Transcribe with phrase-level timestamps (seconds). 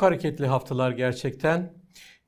[0.00, 1.72] hareketli haftalar gerçekten.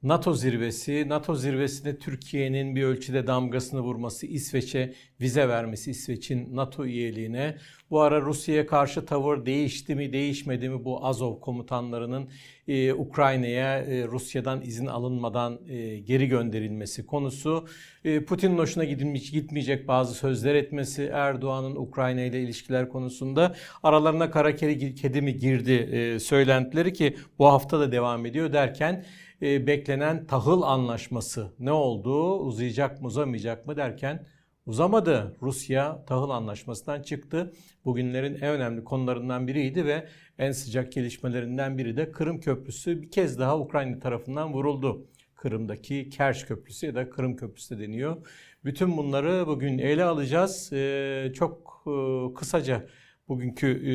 [0.02, 7.56] NATO zirvesi, NATO zirvesinde Türkiye'nin bir ölçüde damgasını vurması, İsveç'e vize vermesi, İsveç'in NATO üyeliğine.
[7.90, 12.28] Bu ara Rusya'ya karşı tavır değişti mi, değişmedi mi bu Azov komutanlarının
[12.68, 17.68] e, Ukrayna'ya e, Rusya'dan izin alınmadan e, geri gönderilmesi konusu.
[18.04, 24.54] E, Putin'in hoşuna gidilmiş, gitmeyecek bazı sözler etmesi, Erdoğan'ın Ukrayna ile ilişkiler konusunda aralarına kara
[24.54, 29.04] kedi mi girdi e, söylentileri ki bu hafta da devam ediyor derken
[29.42, 32.38] e, beklenen tahıl anlaşması ne oldu?
[32.38, 34.26] Uzayacak mı uzamayacak mı derken
[34.66, 35.36] uzamadı.
[35.42, 37.52] Rusya tahıl anlaşmasından çıktı.
[37.84, 43.38] Bugünlerin en önemli konularından biriydi ve en sıcak gelişmelerinden biri de Kırım Köprüsü bir kez
[43.38, 45.06] daha Ukrayna tarafından vuruldu.
[45.34, 48.16] Kırım'daki Kerç Köprüsü ya da Kırım Köprüsü de deniyor.
[48.64, 50.72] Bütün bunları bugün ele alacağız.
[50.72, 52.86] Ee, çok e, kısaca
[53.28, 53.92] bugünkü e,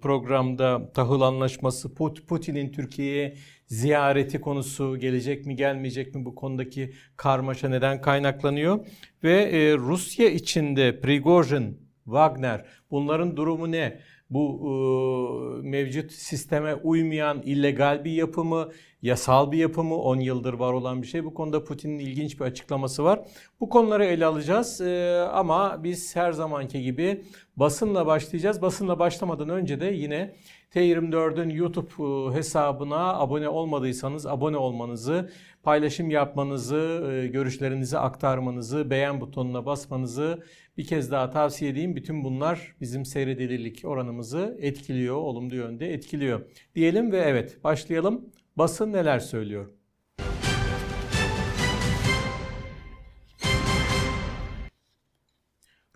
[0.00, 1.94] programda tahıl anlaşması,
[2.28, 3.36] Putin'in Türkiye'ye
[3.66, 8.86] ziyareti konusu gelecek mi gelmeyecek mi bu konudaki karmaşa neden kaynaklanıyor?
[9.22, 14.00] Ve e, Rusya içinde Prigozhin, Wagner bunların durumu ne?
[14.30, 18.68] Bu e, mevcut sisteme uymayan illegal bir yapı mı,
[19.02, 21.24] yasal bir yapı mı, 10 yıldır var olan bir şey.
[21.24, 23.20] Bu konuda Putin'in ilginç bir açıklaması var.
[23.60, 27.24] Bu konuları ele alacağız e, ama biz her zamanki gibi
[27.56, 28.62] basınla başlayacağız.
[28.62, 30.34] Basınla başlamadan önce de yine
[30.76, 35.30] T24'ün YouTube e, hesabına abone olmadıysanız abone olmanızı,
[35.62, 40.42] paylaşım yapmanızı, e, görüşlerinizi aktarmanızı, beğen butonuna basmanızı
[40.78, 41.96] bir kez daha tavsiye edeyim.
[41.96, 46.40] Bütün bunlar bizim seyredilirlik oranımızı etkiliyor, olumlu yönde etkiliyor.
[46.74, 48.30] Diyelim ve evet başlayalım.
[48.56, 49.75] Basın neler söylüyor?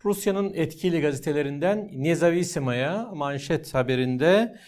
[0.04, 4.58] Rusya'nın etkili gazetelerinden Nezavisima'ya manşet haberinde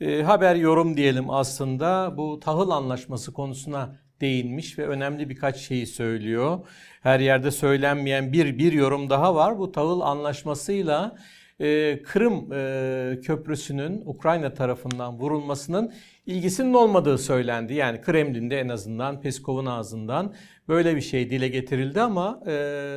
[0.00, 6.58] e, haber yorum diyelim aslında bu tahıl anlaşması konusuna değinmiş ve önemli birkaç şeyi söylüyor.
[7.02, 9.58] Her yerde söylenmeyen bir bir yorum daha var.
[9.58, 11.16] Bu tahıl anlaşmasıyla
[11.60, 15.92] e, Kırım e, köprüsünün Ukrayna tarafından vurulmasının
[16.26, 17.74] ilgisinin olmadığı söylendi.
[17.74, 20.34] Yani Kremlin'de en azından Peskov'un ağzından
[20.68, 22.52] böyle bir şey dile getirildi ama e,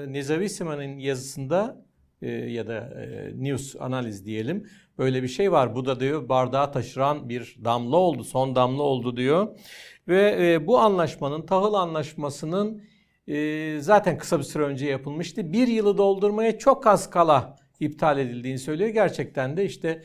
[0.08, 1.83] Nezavisima'nın yazısında
[2.30, 4.68] ya da e, news analiz diyelim
[4.98, 5.76] böyle bir şey var.
[5.76, 9.48] Bu da diyor bardağı taşıran bir damla oldu, son damla oldu diyor.
[10.08, 12.84] Ve e, bu anlaşmanın, tahıl anlaşmasının
[13.28, 15.54] e, zaten kısa bir süre önce yapılmıştı.
[15.54, 18.90] Bir yılı doldurmaya çok az kala iptal edildiğini söylüyor.
[18.90, 20.04] Gerçekten de işte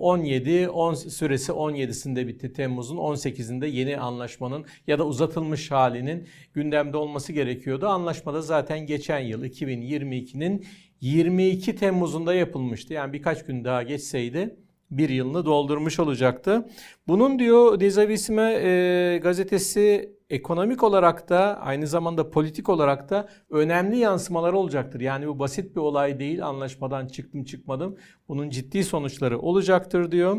[0.00, 6.96] 17 e, 10 süresi 17'sinde bitti Temmuz'un 18'inde yeni anlaşmanın ya da uzatılmış halinin gündemde
[6.96, 7.86] olması gerekiyordu.
[7.86, 10.66] Anlaşmada zaten geçen yıl 2022'nin
[11.00, 12.94] 22 Temmuz'unda yapılmıştı.
[12.94, 14.56] Yani birkaç gün daha geçseydi
[14.90, 16.68] bir yılını doldurmuş olacaktı.
[17.08, 24.56] Bunun diyor Dezavisme e, gazetesi ekonomik olarak da aynı zamanda politik olarak da önemli yansımaları
[24.56, 25.00] olacaktır.
[25.00, 27.96] Yani bu basit bir olay değil anlaşmadan çıktım çıkmadım.
[28.28, 30.36] Bunun ciddi sonuçları olacaktır diyor.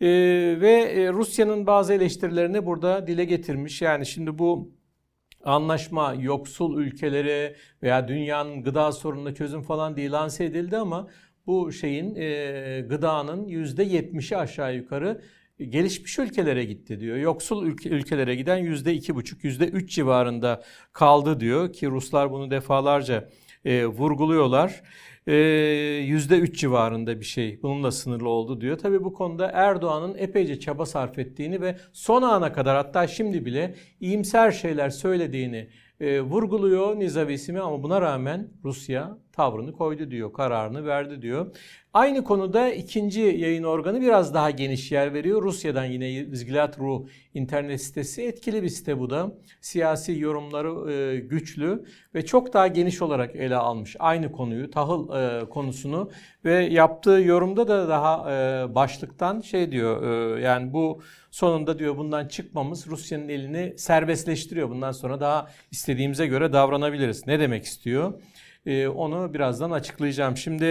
[0.00, 0.08] E,
[0.60, 3.82] ve e, Rusya'nın bazı eleştirilerini burada dile getirmiş.
[3.82, 4.70] Yani şimdi bu
[5.46, 11.08] anlaşma yoksul ülkelere veya dünyanın gıda sorununa çözüm falan diye lanse edildi ama
[11.46, 15.20] bu şeyin e, gıdanın %70'i aşağı yukarı
[15.58, 17.16] gelişmiş ülkelere gitti diyor.
[17.16, 20.62] Yoksul ülke, ülkelere giden %2,5, %3 civarında
[20.92, 23.28] kaldı diyor ki Ruslar bunu defalarca
[23.64, 24.82] e, vurguluyorlar.
[25.26, 28.78] %3 civarında bir şey bununla sınırlı oldu diyor.
[28.78, 33.74] Tabii bu konuda Erdoğan'ın epeyce çaba sarf ettiğini ve son ana kadar hatta şimdi bile
[34.00, 35.68] iyimser şeyler söylediğini
[36.00, 41.56] e, vurguluyor Nizavisimi ama buna rağmen Rusya tavrını koydu diyor, kararını verdi diyor.
[41.94, 45.42] Aynı konuda ikinci yayın organı biraz daha geniş yer veriyor.
[45.42, 49.32] Rusya'dan yine Vizgilat.ru internet sitesi etkili bir site bu da.
[49.60, 51.84] Siyasi yorumları e, güçlü
[52.14, 56.10] ve çok daha geniş olarak ele almış aynı konuyu, tahıl e, konusunu
[56.44, 60.02] ve yaptığı yorumda da daha e, başlıktan şey diyor
[60.36, 64.70] e, yani bu sonunda diyor bundan çıkmamız Rusya'nın elini serbestleştiriyor.
[64.70, 67.26] Bundan sonra daha istediğimize göre davranabiliriz.
[67.26, 68.12] Ne demek istiyor?
[68.66, 70.36] Ee, onu birazdan açıklayacağım.
[70.36, 70.64] Şimdi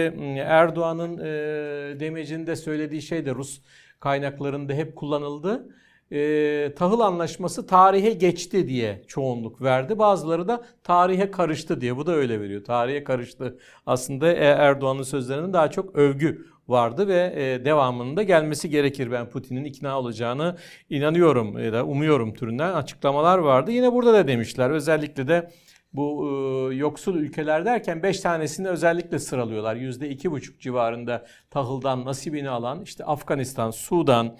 [0.44, 3.60] Erdoğan'ın e, demecinde söylediği şey de Rus
[4.00, 5.68] kaynaklarında hep kullanıldı.
[6.12, 9.98] E, tahıl anlaşması tarihe geçti diye çoğunluk verdi.
[9.98, 11.96] Bazıları da tarihe karıştı diye.
[11.96, 12.64] Bu da öyle veriyor.
[12.64, 13.58] Tarihe karıştı.
[13.86, 19.12] Aslında e, Erdoğan'ın sözlerinin daha çok övgü vardı ve e, devamında gelmesi gerekir.
[19.12, 20.56] Ben Putin'in ikna olacağını
[20.90, 23.70] inanıyorum ya da umuyorum türünden açıklamalar vardı.
[23.70, 24.70] Yine burada da demişler.
[24.70, 25.50] Özellikle de
[25.96, 26.28] bu
[26.72, 29.76] e, yoksul ülkeler derken 5 tanesini özellikle sıralıyorlar.
[29.76, 34.36] %2,5 civarında tahıldan nasibini alan işte Afganistan, Sudan,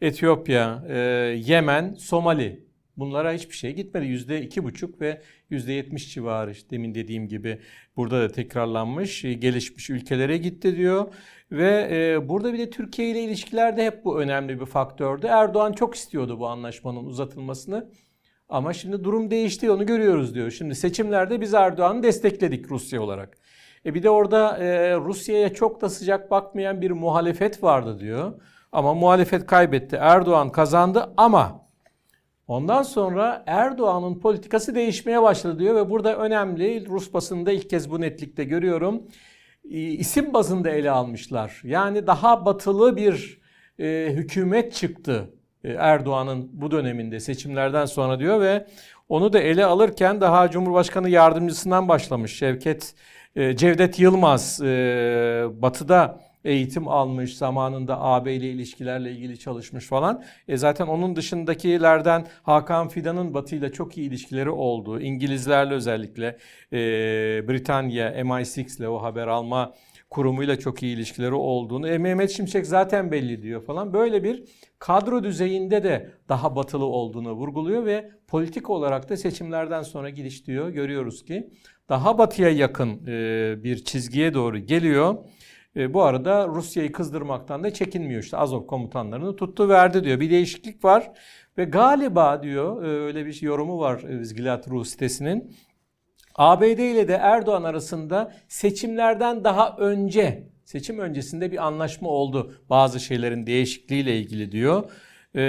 [0.00, 0.98] Etiyopya, e,
[1.44, 2.70] Yemen, Somali.
[2.96, 4.06] Bunlara hiçbir şey gitmedi.
[4.06, 7.60] Yüzde iki buçuk ve yüzde yetmiş civarı işte demin dediğim gibi
[7.96, 9.24] burada da tekrarlanmış.
[9.24, 11.14] E, gelişmiş ülkelere gitti diyor.
[11.52, 15.26] Ve e, burada bir de Türkiye ile ilişkilerde hep bu önemli bir faktördü.
[15.26, 17.90] Erdoğan çok istiyordu bu anlaşmanın uzatılmasını.
[18.50, 20.50] Ama şimdi durum değişti onu görüyoruz diyor.
[20.50, 23.36] Şimdi seçimlerde biz Erdoğan'ı destekledik Rusya olarak.
[23.86, 28.32] E bir de orada e, Rusya'ya çok da sıcak bakmayan bir muhalefet vardı diyor.
[28.72, 29.96] Ama muhalefet kaybetti.
[29.96, 31.66] Erdoğan kazandı ama
[32.48, 38.00] ondan sonra Erdoğan'ın politikası değişmeye başladı diyor ve burada önemli Rus basında ilk kez bu
[38.00, 39.02] netlikte görüyorum.
[39.64, 41.60] İsim bazında ele almışlar.
[41.64, 43.40] Yani daha batılı bir
[43.78, 45.30] e, hükümet çıktı
[45.64, 48.66] Erdoğan'ın bu döneminde seçimlerden sonra diyor ve
[49.08, 52.94] onu da ele alırken daha Cumhurbaşkanı yardımcısından başlamış Şevket
[53.36, 54.66] e, Cevdet Yılmaz e,
[55.52, 60.24] Batı'da eğitim almış, zamanında AB ile ilişkilerle ilgili çalışmış falan.
[60.48, 66.26] E zaten onun dışındakilerden Hakan Fidan'ın Batı ile çok iyi ilişkileri olduğu, İngilizlerle özellikle
[66.72, 66.78] e,
[67.48, 69.74] Britanya, MI6 ile o haber alma
[70.10, 71.88] kurumuyla çok iyi ilişkileri olduğunu.
[71.88, 73.92] E, Mehmet Şimşek zaten belli diyor falan.
[73.92, 74.44] Böyle bir
[74.78, 80.68] kadro düzeyinde de daha batılı olduğunu vurguluyor ve politik olarak da seçimlerden sonra gidiş diyor.
[80.68, 81.50] Görüyoruz ki
[81.88, 85.16] daha batıya yakın e, bir çizgiye doğru geliyor.
[85.76, 88.22] E, bu arada Rusya'yı kızdırmaktan da çekinmiyor.
[88.22, 90.20] İşte Azov komutanlarını tuttu verdi diyor.
[90.20, 91.12] Bir değişiklik var
[91.58, 95.56] ve galiba diyor e, öyle bir yorumu var e, Zgilat.ru sitesinin.
[96.40, 103.46] ABD ile de Erdoğan arasında seçimlerden daha önce, seçim öncesinde bir anlaşma oldu bazı şeylerin
[103.46, 104.90] değişikliğiyle ilgili diyor.
[105.36, 105.40] E,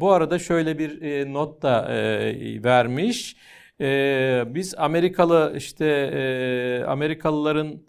[0.00, 3.36] bu arada şöyle bir e, not da e, vermiş.
[3.80, 7.82] E, biz Amerikalı işte e, Amerikalıların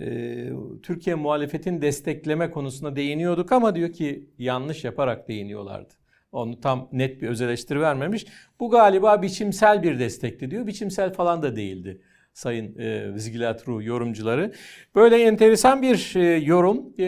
[0.00, 0.50] e,
[0.82, 5.97] Türkiye muhalefetin destekleme konusuna değiniyorduk ama diyor ki yanlış yaparak değiniyorlardı.
[6.32, 8.26] Onu tam net bir öz eleştiri vermemiş.
[8.60, 10.66] Bu galiba biçimsel bir destekti diyor.
[10.66, 12.00] Biçimsel falan da değildi
[12.38, 14.52] sayın e, Vizgilatru yorumcuları.
[14.94, 16.78] Böyle enteresan bir e, yorum.
[16.98, 17.04] E,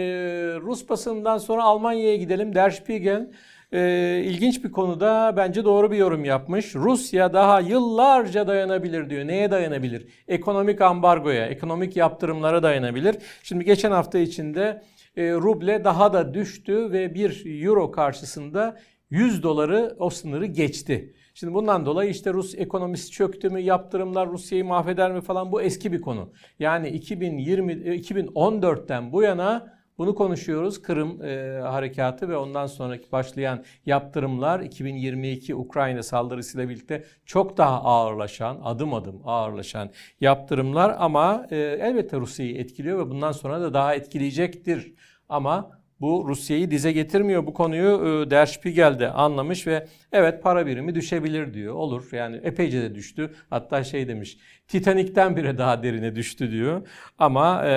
[0.61, 2.55] Rus basından sonra Almanya'ya gidelim.
[2.55, 3.31] Der Spiegel
[3.72, 6.75] e, ilginç bir konuda bence doğru bir yorum yapmış.
[6.75, 9.26] Rusya daha yıllarca dayanabilir diyor.
[9.26, 10.06] Neye dayanabilir?
[10.28, 13.17] Ekonomik ambargoya, ekonomik yaptırımlara dayanabilir.
[13.43, 14.82] Şimdi geçen hafta içinde
[15.17, 18.76] e, ruble daha da düştü ve bir euro karşısında
[19.11, 21.15] 100 doları o sınırı geçti.
[21.35, 25.93] Şimdi bundan dolayı işte Rus ekonomisi çöktü mü, yaptırımlar Rusya'yı mahveder mi falan bu eski
[25.93, 26.33] bir konu.
[26.59, 30.83] Yani 2020 2014'ten bu yana bunu konuşuyoruz.
[30.83, 38.61] Kırım e, harekatı ve ondan sonraki başlayan yaptırımlar 2022 Ukrayna saldırısıyla birlikte çok daha ağırlaşan,
[38.65, 39.91] adım adım ağırlaşan
[40.21, 44.95] yaptırımlar ama e, elbette Rusya'yı etkiliyor ve bundan sonra da daha etkileyecektir.
[45.29, 47.47] Ama bu Rusya'yı dize getirmiyor.
[47.47, 51.75] Bu konuyu e, Der Spiegel de anlamış ve evet para birimi düşebilir diyor.
[51.75, 53.35] Olur yani epeyce de düştü.
[53.50, 54.38] Hatta şey demiş
[54.69, 56.88] Titanik'ten bile daha derine düştü diyor.
[57.19, 57.70] Ama e,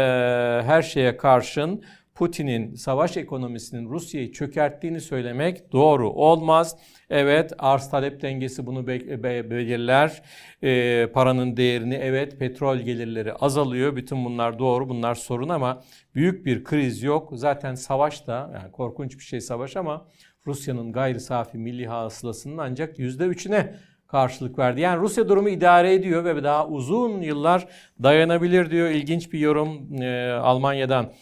[0.64, 1.84] her şeye karşın
[2.16, 6.78] Putin'in savaş ekonomisinin Rusya'yı çökerttiğini söylemek doğru olmaz.
[7.10, 10.22] Evet arz talep dengesi bunu belirler.
[10.64, 13.96] E, paranın değerini evet petrol gelirleri azalıyor.
[13.96, 15.84] Bütün bunlar doğru bunlar sorun ama
[16.16, 17.30] büyük bir kriz yok.
[17.34, 20.08] Zaten savaş da yani korkunç bir şey savaş ama
[20.48, 23.74] Rusya'nın gayri safi milli hasılasının ancak %3'üne
[24.08, 24.82] karşılık verdi.
[24.82, 27.68] Yani Rusya durumu idare ediyor ve daha uzun yıllar
[28.04, 28.90] dayanabilir diyor.
[28.90, 31.14] İlginç bir yorum e, Almanya'dan.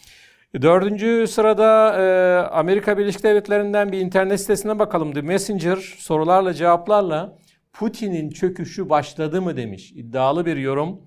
[0.54, 2.04] Dördüncü sırada e,
[2.48, 5.14] Amerika Birleşik Devletleri'nden bir internet sitesine bakalım.
[5.14, 7.38] The Messenger sorularla cevaplarla
[7.74, 9.92] Putin'in çöküşü başladı mı demiş.
[9.92, 11.02] İddialı bir yorum.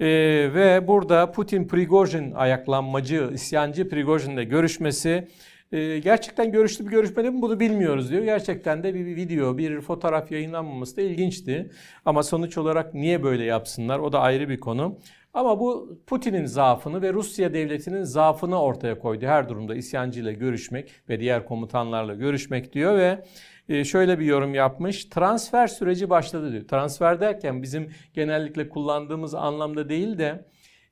[0.00, 0.06] E,
[0.54, 5.28] ve burada Putin Prigojin ayaklanmacı, isyancı Prigojin'le görüşmesi
[5.72, 8.24] e, gerçekten görüştü mü görüşmedi mi bunu bilmiyoruz diyor.
[8.24, 11.70] Gerçekten de bir, bir video, bir fotoğraf yayınlanmaması da ilginçti.
[12.04, 14.98] Ama sonuç olarak niye böyle yapsınlar o da ayrı bir konu.
[15.34, 19.26] Ama bu Putin'in zaafını ve Rusya devletinin zaafını ortaya koydu.
[19.26, 23.24] Her durumda isyancı ile görüşmek ve diğer komutanlarla görüşmek diyor ve
[23.68, 25.04] e, şöyle bir yorum yapmış.
[25.04, 26.68] Transfer süreci başladı diyor.
[26.68, 30.44] Transfer derken bizim genellikle kullandığımız anlamda değil de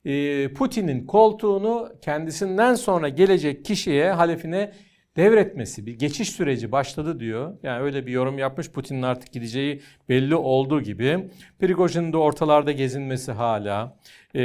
[0.05, 4.73] e, Putin'in koltuğunu kendisinden sonra gelecek kişiye, halefine
[5.19, 7.59] devretmesi, bir geçiş süreci başladı diyor.
[7.63, 8.71] Yani öyle bir yorum yapmış.
[8.71, 11.31] Putin'in artık gideceği belli olduğu gibi.
[11.59, 13.99] Prigojin'in de ortalarda gezinmesi hala
[14.35, 14.41] e,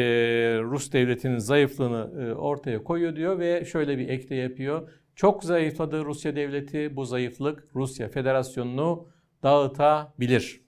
[0.61, 4.89] Rus devletinin zayıflığını e, ortaya koyuyor diyor ve şöyle bir ekle yapıyor.
[5.15, 6.95] Çok zayıfladı Rusya devleti.
[6.95, 9.07] Bu zayıflık Rusya Federasyonu'nu
[9.43, 10.63] dağıtabilir.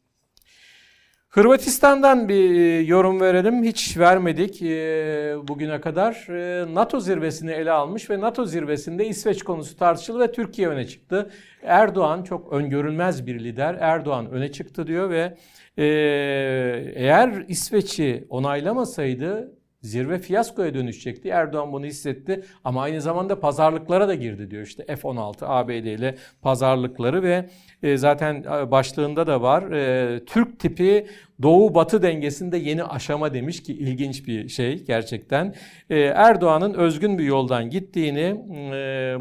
[1.36, 3.64] Hırvatistan'dan bir e, yorum verelim.
[3.64, 6.28] Hiç vermedik e, bugüne kadar.
[6.30, 11.32] E, NATO zirvesini ele almış ve NATO zirvesinde İsveç konusu tartışıldı ve Türkiye öne çıktı.
[11.64, 13.78] Erdoğan çok öngörülmez bir lider.
[13.80, 15.38] Erdoğan öne çıktı diyor ve
[15.78, 19.55] eğer İsveç'i onaylamasaydı
[19.86, 21.30] zirve fiyaskoya dönüşecekti.
[21.30, 27.24] Erdoğan bunu hissetti ama aynı zamanda pazarlıklara da girdi diyor işte F-16 ABD ile pazarlıkları
[27.24, 27.50] ve
[27.84, 29.72] e, zaten e, başlığında da var.
[29.72, 31.08] E, Türk tipi
[31.42, 35.56] Doğu Batı dengesinde yeni aşama demiş ki ilginç bir şey gerçekten.
[35.90, 38.36] Erdoğan'ın özgün bir yoldan gittiğini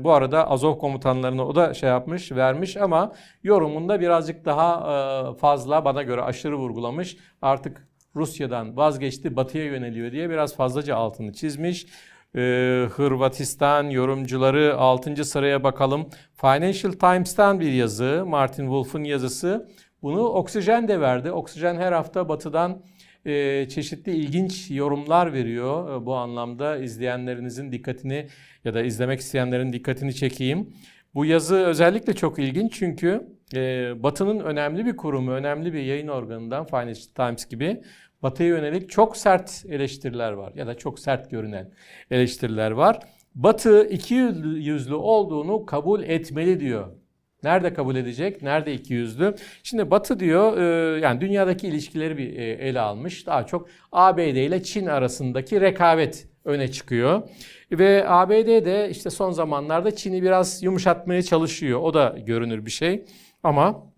[0.04, 6.02] bu arada Azov komutanlarına o da şey yapmış vermiş ama yorumunda birazcık daha fazla bana
[6.02, 7.16] göre aşırı vurgulamış.
[7.42, 11.86] Artık Rusya'dan vazgeçti, batıya yöneliyor diye biraz fazlaca altını çizmiş.
[12.36, 15.24] Ee, Hırvatistan yorumcuları 6.
[15.24, 16.06] sıraya bakalım.
[16.34, 19.68] Financial Times'tan bir yazı, Martin Wolf'un yazısı.
[20.02, 21.30] Bunu Oksijen de verdi.
[21.30, 22.82] Oksijen her hafta batıdan
[23.26, 26.02] e, çeşitli ilginç yorumlar veriyor.
[26.02, 28.26] E, bu anlamda izleyenlerinizin dikkatini
[28.64, 30.74] ya da izlemek isteyenlerin dikkatini çekeyim.
[31.14, 36.66] Bu yazı özellikle çok ilginç çünkü e, Batı'nın önemli bir kurumu, önemli bir yayın organından
[36.66, 37.82] Financial Times gibi
[38.24, 41.70] Batı'ya yönelik çok sert eleştiriler var ya da çok sert görünen
[42.10, 42.98] eleştiriler var.
[43.34, 46.86] Batı iki yüzlü olduğunu kabul etmeli diyor.
[47.42, 48.42] Nerede kabul edecek?
[48.42, 49.34] Nerede iki yüzlü?
[49.62, 53.26] Şimdi Batı diyor e, yani dünyadaki ilişkileri bir e, ele almış.
[53.26, 57.22] Daha çok ABD ile Çin arasındaki rekabet öne çıkıyor.
[57.72, 61.80] Ve ABD de işte son zamanlarda Çin'i biraz yumuşatmaya çalışıyor.
[61.82, 63.04] O da görünür bir şey.
[63.42, 63.93] Ama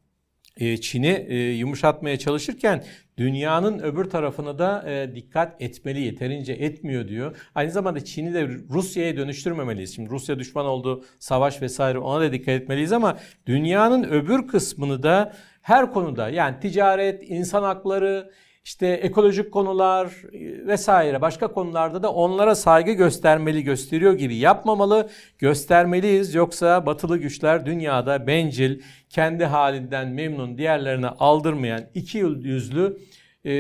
[0.81, 2.85] Çin'i yumuşatmaya çalışırken
[3.19, 7.37] dünyanın öbür tarafına da e, dikkat etmeli, yeterince etmiyor diyor.
[7.55, 9.95] Aynı zamanda Çin'i de Rusya'ya dönüştürmemeliyiz.
[9.95, 15.33] Şimdi Rusya düşman oldu, savaş vesaire ona da dikkat etmeliyiz ama dünyanın öbür kısmını da
[15.63, 18.31] her konuda yani ticaret, insan hakları,
[18.67, 25.09] işte ekolojik konular e, vesaire başka konularda da onlara saygı göstermeli, gösteriyor gibi yapmamalı,
[25.39, 26.35] göstermeliyiz.
[26.35, 28.81] Yoksa batılı güçler dünyada bencil,
[29.11, 32.99] kendi halinden memnun, diğerlerine aldırmayan iki yüzlü
[33.45, 33.53] e,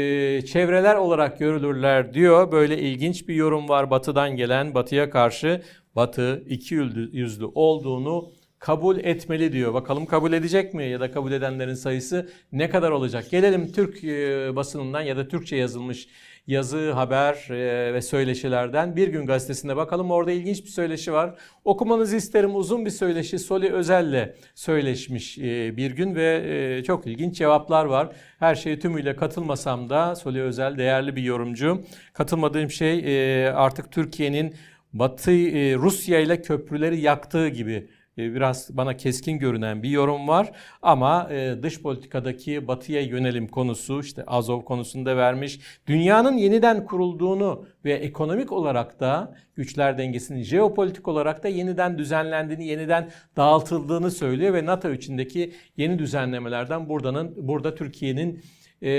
[0.43, 2.53] çevreler olarak görülürler diyor.
[2.53, 5.63] Böyle ilginç bir yorum var batıdan gelen, batıya karşı
[5.97, 6.75] batı iki
[7.13, 9.75] yüzlü olduğunu kabul etmeli diyor.
[9.75, 13.31] Bakalım kabul edecek mi ya da kabul edenlerin sayısı ne kadar olacak?
[13.31, 16.09] Gelelim Türk e, basınından ya da Türkçe yazılmış
[16.47, 20.11] yazı, haber e, ve söyleşilerden Bir Gün Gazetesi'nde bakalım.
[20.11, 21.35] Orada ilginç bir söyleşi var.
[21.65, 23.39] Okumanızı isterim uzun bir söyleşi.
[23.39, 28.09] Soli Özel'le söyleşmiş e, bir gün ve çok ilginç cevaplar var.
[28.39, 31.83] Her şeye tümüyle katılmasam da Soli Özel değerli bir yorumcu.
[32.13, 34.55] Katılmadığım şey artık Türkiye'nin
[34.93, 35.31] Batı
[35.79, 40.52] Rusya ile köprüleri yaktığı gibi biraz bana keskin görünen bir yorum var.
[40.82, 45.61] Ama e, dış politikadaki batıya yönelim konusu işte Azov konusunda vermiş.
[45.87, 53.11] Dünyanın yeniden kurulduğunu ve ekonomik olarak da güçler dengesinin jeopolitik olarak da yeniden düzenlendiğini, yeniden
[53.37, 58.42] dağıtıldığını söylüyor ve NATO içindeki yeni düzenlemelerden buradanın burada Türkiye'nin
[58.82, 58.90] e,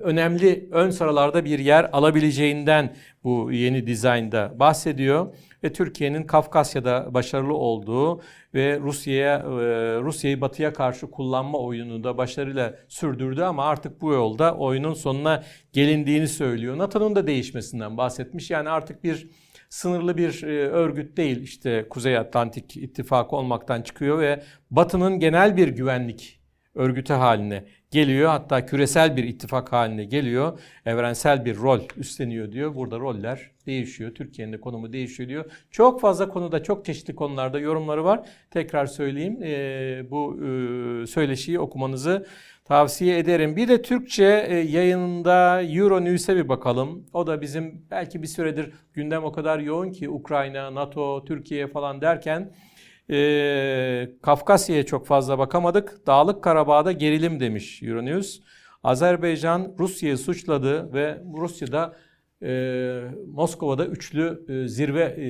[0.00, 5.34] önemli ön sıralarda bir yer alabileceğinden bu yeni dizaynda bahsediyor
[5.64, 8.20] ve Türkiye'nin Kafkasya'da başarılı olduğu
[8.54, 9.42] ve Rusya'ya e,
[10.00, 16.28] Rusya'yı batıya karşı kullanma oyununu da başarıyla sürdürdü ama artık bu yolda oyunun sonuna gelindiğini
[16.28, 16.78] söylüyor.
[16.78, 18.50] NATO'nun da değişmesinden bahsetmiş.
[18.50, 19.30] Yani artık bir
[19.68, 25.68] sınırlı bir e, örgüt değil işte Kuzey Atlantik İttifakı olmaktan çıkıyor ve Batı'nın genel bir
[25.68, 26.37] güvenlik
[26.78, 28.28] örgütü haline geliyor.
[28.28, 30.60] Hatta küresel bir ittifak haline geliyor.
[30.86, 32.74] Evrensel bir rol üstleniyor diyor.
[32.74, 34.14] Burada roller değişiyor.
[34.14, 35.44] Türkiye'nin de konumu değişiyor diyor.
[35.70, 38.28] Çok fazla konuda çok çeşitli konularda yorumları var.
[38.50, 42.26] Tekrar söyleyeyim e, bu e, söyleşiyi okumanızı
[42.64, 43.56] tavsiye ederim.
[43.56, 47.06] Bir de Türkçe e, yayınında Euronews'e bir bakalım.
[47.12, 52.00] O da bizim belki bir süredir gündem o kadar yoğun ki Ukrayna, NATO, Türkiye falan
[52.00, 52.52] derken
[53.10, 56.06] e, Kafkasya'ya çok fazla bakamadık.
[56.06, 58.40] Dağlık Karabağ'da gerilim demiş Euronews.
[58.82, 61.96] Azerbaycan Rusya'yı suçladı ve Rusya'da
[62.42, 63.00] e,
[63.32, 65.28] Moskova'da üçlü e, zirve e,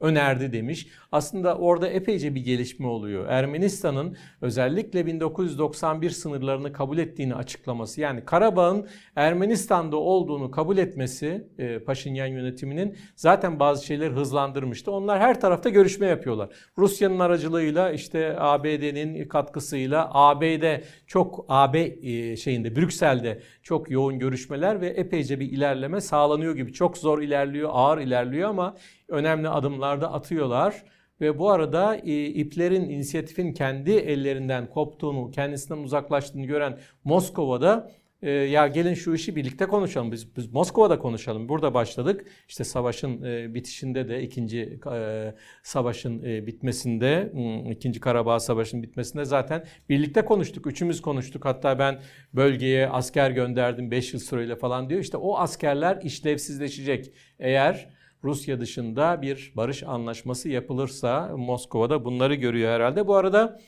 [0.00, 0.88] önerdi demiş.
[1.12, 3.26] Aslında orada epeyce bir gelişme oluyor.
[3.28, 12.26] Ermenistan'ın özellikle 1991 sınırlarını kabul ettiğini açıklaması yani Karabağ'ın Ermenistan'da olduğunu kabul etmesi e, Paşinyan
[12.26, 14.92] yönetiminin zaten bazı şeyleri hızlandırmıştı.
[14.92, 16.48] Onlar her tarafta görüşme yapıyorlar.
[16.78, 24.88] Rusya'nın aracılığıyla işte ABD'nin katkısıyla ABD çok AB e, şeyinde Brüksel'de çok yoğun görüşmeler ve
[24.88, 26.72] epeyce bir ilerleme sağlanıyor gibi.
[26.72, 28.76] Çok zor ilerliyor, ağır ilerliyor ama
[29.08, 30.84] önemli adımlarda atıyorlar.
[31.20, 37.90] Ve bu arada e, iplerin, inisiyatifin kendi ellerinden koptuğunu, kendisinden uzaklaştığını gören Moskova'da
[38.22, 40.12] e, ya gelin şu işi birlikte konuşalım.
[40.12, 41.48] Biz, biz Moskova'da konuşalım.
[41.48, 42.26] Burada başladık.
[42.48, 49.24] İşte savaşın e, bitişinde de ikinci e, savaşın e, bitmesinde, hmm, ikinci Karabağ Savaşı'nın bitmesinde
[49.24, 50.66] zaten birlikte konuştuk.
[50.66, 51.44] Üçümüz konuştuk.
[51.44, 52.00] Hatta ben
[52.34, 55.00] bölgeye asker gönderdim 5 yıl süreyle falan diyor.
[55.00, 57.12] İşte o askerler işlevsizleşecek.
[57.38, 57.88] Eğer
[58.24, 63.06] Rusya dışında bir barış anlaşması yapılırsa Moskova'da bunları görüyor herhalde.
[63.06, 63.60] Bu arada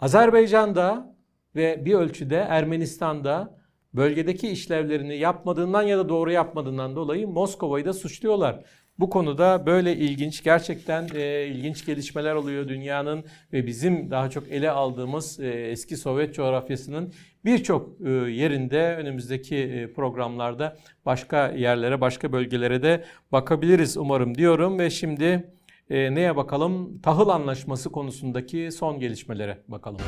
[0.00, 1.16] Azerbaycan'da
[1.56, 3.59] ve bir ölçüde Ermenistan'da
[3.94, 8.64] bölgedeki işlevlerini yapmadığından ya da doğru yapmadığından dolayı Moskova'yı da suçluyorlar.
[8.98, 14.70] Bu konuda böyle ilginç, gerçekten e, ilginç gelişmeler oluyor dünyanın ve bizim daha çok ele
[14.70, 17.12] aldığımız e, eski Sovyet coğrafyasının
[17.44, 24.90] birçok e, yerinde önümüzdeki e, programlarda başka yerlere, başka bölgelere de bakabiliriz umarım diyorum ve
[24.90, 25.52] şimdi
[25.90, 27.00] e, neye bakalım?
[27.02, 30.00] Tahıl Anlaşması konusundaki son gelişmelere bakalım.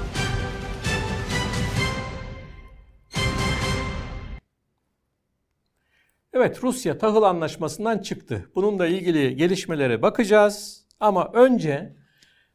[6.43, 8.51] Evet Rusya tahıl anlaşmasından çıktı.
[8.55, 10.87] Bununla ilgili gelişmelere bakacağız.
[11.01, 11.97] Ama önce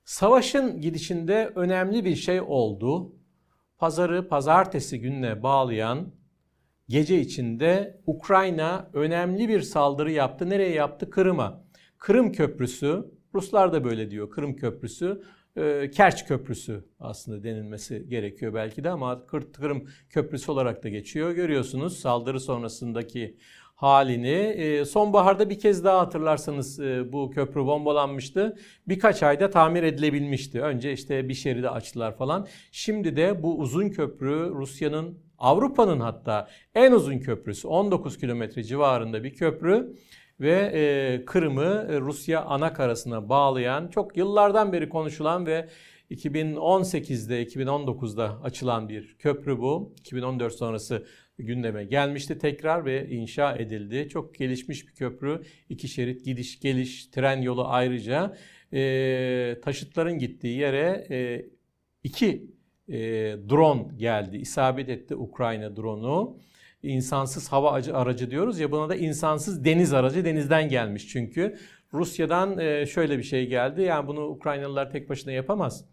[0.05, 3.15] savaşın gidişinde önemli bir şey oldu.
[3.77, 6.13] Pazarı pazartesi gününe bağlayan
[6.89, 10.49] gece içinde Ukrayna önemli bir saldırı yaptı.
[10.49, 11.09] Nereye yaptı?
[11.09, 11.63] Kırım'a.
[11.97, 15.21] Kırım Köprüsü, Ruslar da böyle diyor Kırım Köprüsü,
[15.55, 21.31] e, Kerç Köprüsü aslında denilmesi gerekiyor belki de ama Kırım Köprüsü olarak da geçiyor.
[21.31, 23.37] Görüyorsunuz saldırı sonrasındaki
[23.77, 24.27] halini.
[24.29, 28.57] E, sonbaharda bir kez daha hatırlarsanız e, bu köprü bombalanmıştı.
[28.87, 30.61] Birkaç ayda tamir edilebilmişti.
[30.61, 32.47] Önce işte bir şeridi açtılar falan.
[32.71, 39.33] Şimdi de bu uzun köprü Rusya'nın Avrupa'nın hatta en uzun köprüsü 19 kilometre civarında bir
[39.33, 39.95] köprü
[40.39, 45.69] ve e, Kırım'ı Rusya ana karasına bağlayan çok yıllardan beri konuşulan ve
[46.11, 49.93] 2018'de 2019'da açılan bir köprü bu.
[49.97, 51.05] 2014 sonrası
[51.39, 54.09] gündeme gelmişti tekrar ve inşa edildi.
[54.09, 55.41] Çok gelişmiş bir köprü.
[55.69, 58.37] İki şerit gidiş geliş tren yolu ayrıca
[58.73, 61.45] e, taşıtların gittiği yere e,
[62.03, 62.51] iki
[62.89, 62.97] e,
[63.49, 64.37] drone geldi.
[64.37, 66.39] İsabet etti Ukrayna drone'u.
[66.83, 71.57] İnsansız hava aracı diyoruz ya buna da insansız deniz aracı denizden gelmiş çünkü.
[71.93, 73.81] Rusya'dan e, şöyle bir şey geldi.
[73.81, 75.85] Yani bunu Ukraynalılar tek başına yapamaz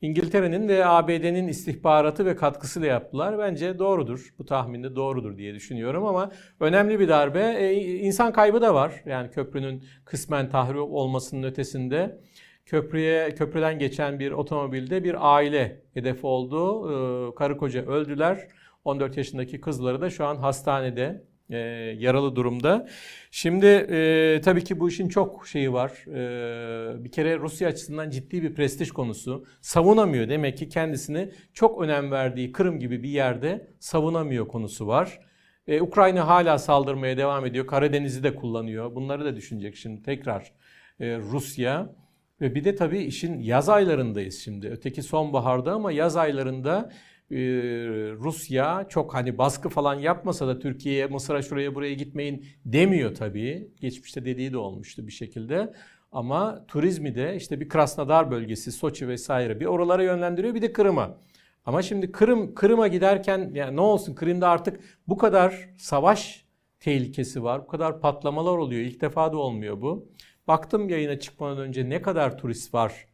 [0.00, 3.38] İngiltere'nin ve ABD'nin istihbaratı ve katkısıyla yaptılar.
[3.38, 4.34] Bence doğrudur.
[4.38, 7.56] Bu tahminde doğrudur diye düşünüyorum ama önemli bir darbe.
[7.58, 9.02] E, insan kaybı da var.
[9.06, 12.20] Yani köprünün kısmen tahrip olmasının ötesinde
[12.66, 16.90] köprüye köprüden geçen bir otomobilde bir aile hedef oldu.
[16.90, 18.48] E, karı koca öldüler.
[18.84, 21.56] 14 yaşındaki kızları da şu an hastanede e,
[21.98, 22.88] yaralı durumda.
[23.30, 25.92] Şimdi e, tabii ki bu işin çok şeyi var.
[26.06, 29.46] E, bir kere Rusya açısından ciddi bir prestij konusu.
[29.60, 35.20] Savunamıyor demek ki kendisini çok önem verdiği Kırım gibi bir yerde savunamıyor konusu var.
[35.66, 37.66] E, Ukrayna hala saldırmaya devam ediyor.
[37.66, 38.94] Karadeniz'i de kullanıyor.
[38.94, 40.52] Bunları da düşünecek şimdi tekrar
[41.00, 41.94] e, Rusya.
[42.40, 44.68] Ve bir de tabii işin yaz aylarındayız şimdi.
[44.68, 46.92] Öteki sonbaharda ama yaz aylarında
[47.30, 53.70] Rusya çok hani baskı falan yapmasa da Türkiye'ye, Mısır'a şuraya buraya gitmeyin demiyor tabii.
[53.80, 55.72] Geçmişte dediği de olmuştu bir şekilde.
[56.12, 61.18] Ama turizmi de işte bir Krasnodar bölgesi, Soçi vesaire bir oralara yönlendiriyor bir de Kırım'a.
[61.64, 66.44] Ama şimdi Kırım Kırım'a giderken yani ne olsun Kırım'da artık bu kadar savaş
[66.80, 67.62] tehlikesi var.
[67.62, 68.80] Bu kadar patlamalar oluyor.
[68.80, 70.08] İlk defa da olmuyor bu.
[70.48, 73.06] Baktım yayına çıkmadan önce ne kadar turist var,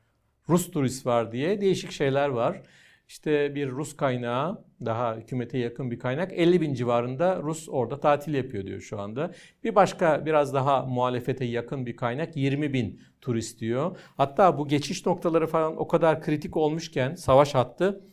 [0.49, 2.63] Rus turist var diye değişik şeyler var.
[3.09, 8.35] İşte bir Rus kaynağı, daha hükümete yakın bir kaynak 50 bin civarında Rus orada tatil
[8.35, 9.33] yapıyor diyor şu anda.
[9.65, 13.99] Bir başka biraz daha muhalefete yakın bir kaynak 20 bin turist diyor.
[14.17, 18.05] Hatta bu geçiş noktaları falan o kadar kritik olmuşken savaş hattı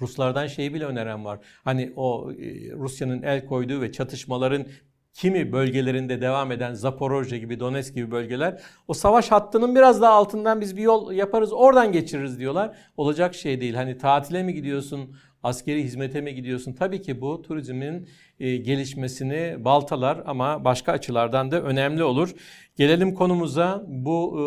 [0.00, 1.38] Ruslardan şeyi bile öneren var.
[1.64, 4.66] Hani o e, Rusya'nın el koyduğu ve çatışmaların
[5.14, 10.60] kimi bölgelerinde devam eden Zaporojye gibi, Donetsk gibi bölgeler o savaş hattının biraz daha altından
[10.60, 12.76] biz bir yol yaparız, oradan geçiririz diyorlar.
[12.96, 13.74] Olacak şey değil.
[13.74, 16.72] Hani tatile mi gidiyorsun, askeri hizmete mi gidiyorsun?
[16.72, 18.08] Tabii ki bu turizmin
[18.40, 22.34] e, gelişmesini baltalar ama başka açılardan da önemli olur.
[22.76, 23.84] Gelelim konumuza.
[23.86, 24.44] Bu e,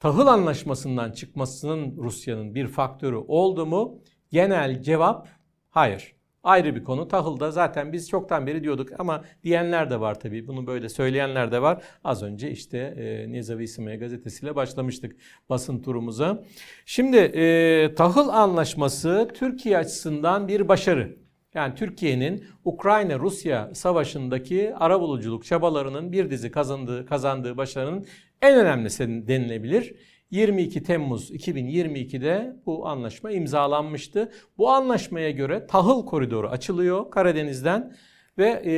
[0.00, 4.02] tahıl anlaşmasından çıkmasının Rusya'nın bir faktörü oldu mu?
[4.30, 5.28] Genel cevap
[5.70, 6.19] hayır.
[6.42, 7.08] Ayrı bir konu.
[7.08, 10.46] Tahılda zaten biz çoktan beri diyorduk ama diyenler de var tabii.
[10.46, 11.82] Bunu böyle söyleyenler de var.
[12.04, 15.16] Az önce işte e, Nezavi İsmail gazetesiyle başlamıştık
[15.48, 16.44] basın turumuza.
[16.86, 21.16] Şimdi e, tahıl anlaşması Türkiye açısından bir başarı.
[21.54, 28.06] Yani Türkiye'nin Ukrayna-Rusya savaşındaki arabuluculuk çabalarının bir dizi kazandığı, kazandığı başarının
[28.42, 29.94] en önemlisi denilebilir.
[30.30, 34.32] 22 Temmuz 2022'de bu anlaşma imzalanmıştı.
[34.58, 37.96] Bu anlaşmaya göre tahıl koridoru açılıyor Karadeniz'den
[38.38, 38.74] ve e,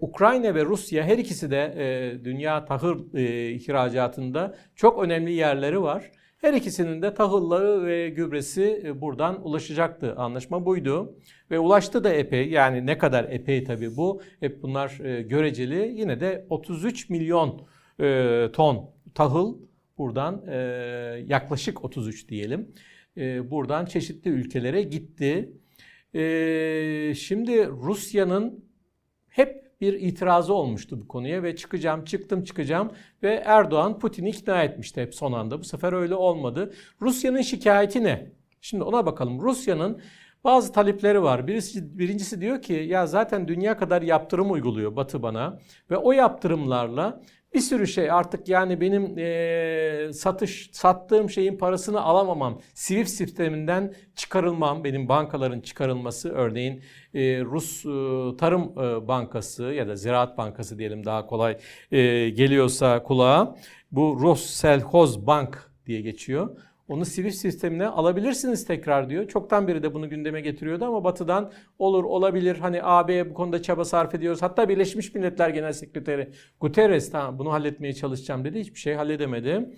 [0.00, 6.10] Ukrayna ve Rusya her ikisi de e, dünya tahıl e, ihracatında çok önemli yerleri var.
[6.44, 10.14] Her ikisinin de tahılları ve gübresi e, buradan ulaşacaktı.
[10.16, 11.14] Anlaşma buydu.
[11.50, 12.50] Ve ulaştı da epey.
[12.50, 14.22] Yani ne kadar epey tabii bu.
[14.40, 15.94] Hep bunlar e, göreceli.
[15.96, 17.66] Yine de 33 milyon
[18.00, 19.58] e, ton tahıl
[19.98, 20.42] buradan
[21.26, 22.74] yaklaşık 33 diyelim.
[23.50, 25.52] Buradan çeşitli ülkelere gitti.
[27.14, 28.64] Şimdi Rusya'nın
[29.28, 35.02] hep bir itirazı olmuştu bu konuya ve çıkacağım, çıktım çıkacağım ve Erdoğan Putin'i ikna etmişti
[35.02, 35.58] hep son anda.
[35.58, 36.72] Bu sefer öyle olmadı.
[37.02, 38.32] Rusya'nın şikayeti ne?
[38.60, 39.40] Şimdi ona bakalım.
[39.40, 40.00] Rusya'nın
[40.44, 41.46] bazı talepleri var.
[41.46, 47.22] Birisi, birincisi diyor ki ya zaten dünya kadar yaptırım uyguluyor Batı bana ve o yaptırımlarla
[47.54, 54.84] bir sürü şey artık yani benim e, satış sattığım şeyin parasını alamamam, Swift sisteminden çıkarılmam,
[54.84, 56.82] benim bankaların çıkarılması örneğin
[57.14, 61.58] e, Rus e, Tarım e, Bankası ya da Ziraat Bankası diyelim daha kolay
[61.92, 63.56] e, geliyorsa kulağa
[63.92, 66.56] bu Rosselhoz Bank diye geçiyor.
[66.88, 69.28] Onu Swift sistemine alabilirsiniz tekrar diyor.
[69.28, 72.56] Çoktan beri de bunu gündeme getiriyordu ama Batı'dan olur olabilir.
[72.56, 74.42] Hani AB bu konuda çaba sarf ediyoruz.
[74.42, 78.60] Hatta Birleşmiş Milletler Genel Sekreteri Guterres tamam bunu halletmeye çalışacağım dedi.
[78.60, 79.70] Hiçbir şey halledemedi.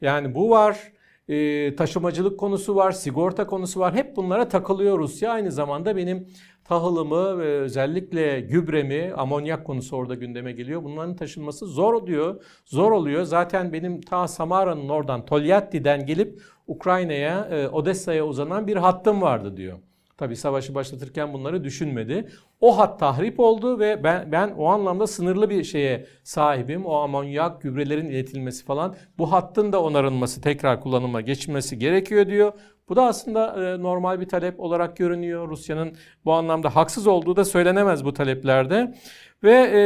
[0.00, 0.92] Yani bu var.
[1.28, 3.94] E, taşımacılık konusu var, sigorta konusu var.
[3.94, 5.30] Hep bunlara takılıyor Rusya.
[5.30, 6.28] Aynı zamanda benim
[6.64, 10.84] tahılımı ve özellikle gübremi, amonyak konusu orada gündeme geliyor.
[10.84, 12.42] Bunların taşınması zor diyor.
[12.64, 13.22] Zor oluyor.
[13.22, 19.78] Zaten benim ta Samara'nın oradan Tolyatti'den gelip Ukrayna'ya, e, Odessa'ya uzanan bir hattım vardı diyor.
[20.16, 22.28] Tabi savaşı başlatırken bunları düşünmedi.
[22.60, 26.86] O hat tahrip oldu ve ben, ben o anlamda sınırlı bir şeye sahibim.
[26.86, 28.96] O amonyak, gübrelerin iletilmesi falan.
[29.18, 32.52] Bu hattın da onarılması, tekrar kullanıma geçmesi gerekiyor diyor.
[32.88, 35.48] Bu da aslında e, normal bir talep olarak görünüyor.
[35.48, 38.94] Rusya'nın bu anlamda haksız olduğu da söylenemez bu taleplerde.
[39.42, 39.80] Ve e,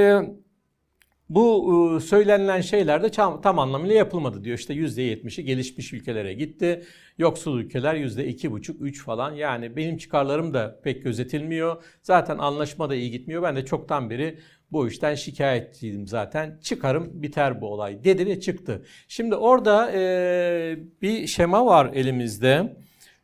[1.29, 4.59] bu e, söylenilen şeyler de tam anlamıyla yapılmadı diyor.
[4.59, 6.83] İşte %70'i gelişmiş ülkelere gitti.
[7.19, 9.33] Yoksul ülkeler %2,5-3 falan.
[9.33, 11.85] Yani benim çıkarlarım da pek gözetilmiyor.
[12.03, 13.43] Zaten anlaşma da iyi gitmiyor.
[13.43, 14.39] Ben de çoktan beri
[14.73, 16.59] bu işten şikayetçiydim zaten.
[16.63, 18.85] Çıkarım biter bu olay dedi ve çıktı.
[19.09, 22.77] Şimdi orada e, bir şema var elimizde.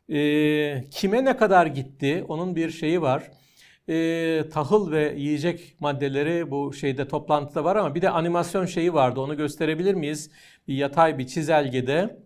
[0.08, 3.30] E, kime ne kadar gitti onun bir şeyi var.
[3.88, 9.20] E, tahıl ve yiyecek maddeleri bu şeyde toplantıda var ama bir de animasyon şeyi vardı
[9.20, 10.30] onu gösterebilir miyiz?
[10.68, 12.16] Bir yatay bir çizelgede.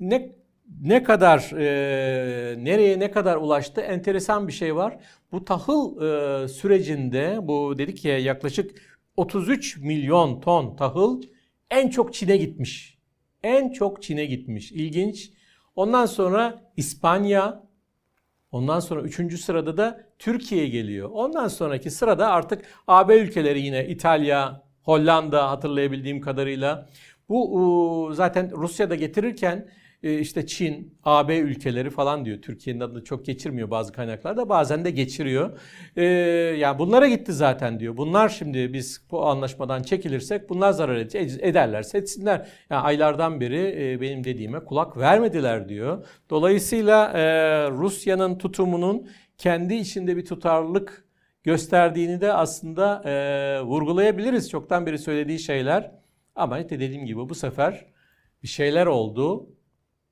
[0.00, 0.32] Ne
[0.80, 4.98] ne kadar e, nereye ne kadar ulaştı enteresan bir şey var.
[5.32, 8.70] Bu tahıl e, sürecinde bu dedik ya yaklaşık
[9.16, 11.22] 33 milyon ton tahıl
[11.70, 12.98] en çok Çin'e gitmiş.
[13.42, 14.72] En çok Çin'e gitmiş.
[14.72, 15.30] İlginç.
[15.76, 17.62] Ondan sonra İspanya,
[18.52, 21.10] ondan sonra üçüncü sırada da Türkiye geliyor.
[21.12, 26.88] Ondan sonraki sırada artık AB ülkeleri yine İtalya, Hollanda hatırlayabildiğim kadarıyla.
[27.28, 29.68] Bu zaten Rusya'da getirirken
[30.02, 32.42] işte Çin, AB ülkeleri falan diyor.
[32.42, 34.48] Türkiye'nin adını çok geçirmiyor bazı kaynaklarda.
[34.48, 35.58] Bazen de geçiriyor.
[35.96, 36.04] Ee,
[36.58, 37.96] yani bunlara gitti zaten diyor.
[37.96, 42.48] Bunlar şimdi biz bu anlaşmadan çekilirsek bunlar zarar ederlerse etsinler.
[42.70, 46.06] Yani aylardan beri e, benim dediğime kulak vermediler diyor.
[46.30, 47.22] Dolayısıyla e,
[47.70, 51.04] Rusya'nın tutumunun kendi içinde bir tutarlılık
[51.44, 54.50] gösterdiğini de aslında e, vurgulayabiliriz.
[54.50, 55.90] Çoktan beri söylediği şeyler.
[56.34, 57.86] Ama işte dediğim gibi bu sefer
[58.42, 59.48] bir şeyler oldu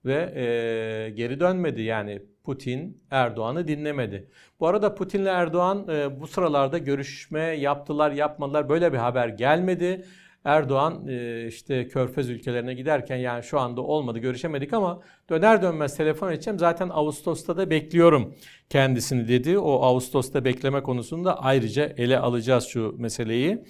[0.04, 1.82] ve e, geri dönmedi.
[1.82, 4.28] Yani Putin Erdoğan'ı dinlemedi.
[4.60, 10.04] Bu arada Putin'le Erdoğan e, bu sıralarda görüşme yaptılar yapmadılar böyle bir haber gelmedi.
[10.44, 11.06] Erdoğan
[11.46, 16.58] işte Körfez ülkelerine giderken yani şu anda olmadı görüşemedik ama döner dönmez telefon edeceğim.
[16.58, 18.34] Zaten Ağustos'ta da bekliyorum
[18.70, 19.58] kendisini dedi.
[19.58, 23.64] O Ağustos'ta bekleme konusunda ayrıca ele alacağız şu meseleyi.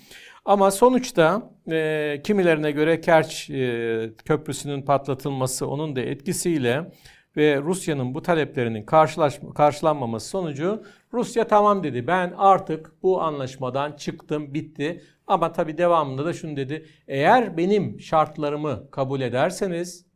[0.45, 6.91] Ama sonuçta e, kimilerine göre Kerç e, Köprüsü'nün patlatılması onun da etkisiyle
[7.37, 8.87] ve Rusya'nın bu taleplerinin
[9.55, 12.07] karşılanmaması sonucu Rusya tamam dedi.
[12.07, 15.03] Ben artık bu anlaşmadan çıktım, bitti.
[15.27, 16.87] Ama tabii devamında da şunu dedi.
[17.09, 20.07] Eğer benim şartlarımı kabul ederseniz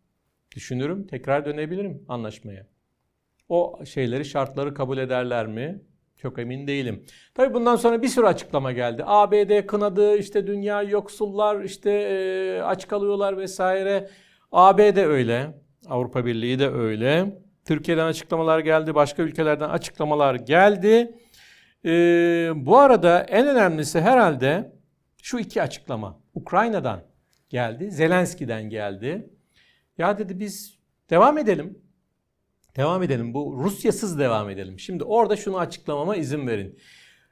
[0.57, 2.67] düşünürüm, tekrar dönebilirim anlaşmaya.
[3.49, 5.83] O şeyleri, şartları kabul ederler mi?
[6.25, 7.05] Çok emin değilim.
[7.35, 9.03] Tabi bundan sonra bir sürü açıklama geldi.
[9.07, 14.11] ABD kınadı, işte dünya yoksullar, işte aç kalıyorlar vesaire.
[14.53, 15.55] ABD öyle,
[15.89, 17.39] Avrupa Birliği de öyle.
[17.65, 21.19] Türkiye'den açıklamalar geldi, başka ülkelerden açıklamalar geldi.
[21.85, 21.91] E,
[22.57, 24.73] bu arada en önemlisi herhalde
[25.23, 26.21] şu iki açıklama.
[26.35, 27.01] Ukrayna'dan
[27.49, 29.31] geldi, Zelenski'den geldi.
[29.99, 30.79] Ya dedi biz
[31.11, 31.84] devam edelim.
[32.77, 33.35] Devam edelim.
[33.35, 34.79] Bu Rusyasız devam edelim.
[34.79, 36.79] Şimdi orada şunu açıklamama izin verin.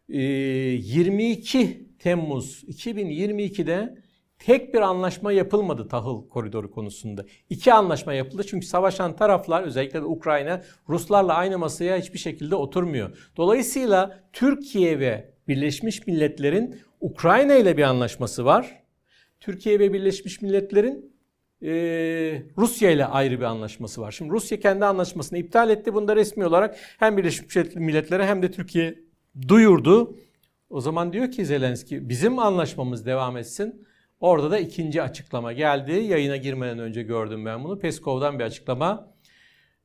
[0.09, 3.99] Ee, 22 Temmuz 2022'de
[4.39, 7.25] tek bir anlaşma yapılmadı tahıl koridoru konusunda.
[7.51, 13.31] İki anlaşma yapıldı çünkü savaşan taraflar özellikle de Ukrayna Ruslarla aynı masaya hiçbir şekilde oturmuyor.
[13.37, 18.83] Dolayısıyla Türkiye ve Birleşmiş Milletler'in Ukrayna ile bir anlaşması var.
[19.41, 21.12] Türkiye ve Birleşmiş Milletler'in
[21.63, 21.73] e,
[22.59, 24.11] Rusya ile ayrı bir anlaşması var.
[24.11, 25.95] Şimdi Rusya kendi anlaşmasını iptal etti.
[25.95, 28.99] Bunu da resmi olarak hem Birleşmiş Milletler'e hem de Türkiye
[29.49, 30.17] duyurdu.
[30.71, 33.87] O zaman diyor ki Zelenski bizim anlaşmamız devam etsin.
[34.21, 35.93] Orada da ikinci açıklama geldi.
[35.93, 37.79] Yayına girmeden önce gördüm ben bunu.
[37.79, 39.13] Peskov'dan bir açıklama.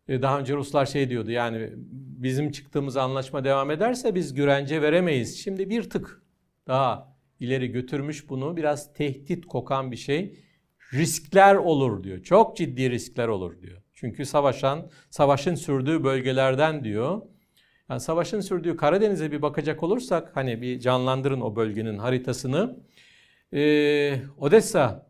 [0.07, 1.69] E, daha önce Ruslar şey diyordu yani
[2.17, 5.43] bizim çıktığımız anlaşma devam ederse biz güvence veremeyiz.
[5.43, 6.23] Şimdi bir tık
[6.67, 8.57] daha ileri götürmüş bunu.
[8.57, 10.46] Biraz tehdit kokan bir şey.
[10.93, 12.23] Riskler olur diyor.
[12.23, 13.81] Çok ciddi riskler olur diyor.
[13.93, 17.21] Çünkü savaşan, savaşın sürdüğü bölgelerden diyor.
[17.89, 22.79] Yani savaşın sürdüğü Karadeniz'e bir bakacak olursak hani bir canlandırın o bölgenin haritasını.
[23.53, 25.07] Ee, Odessa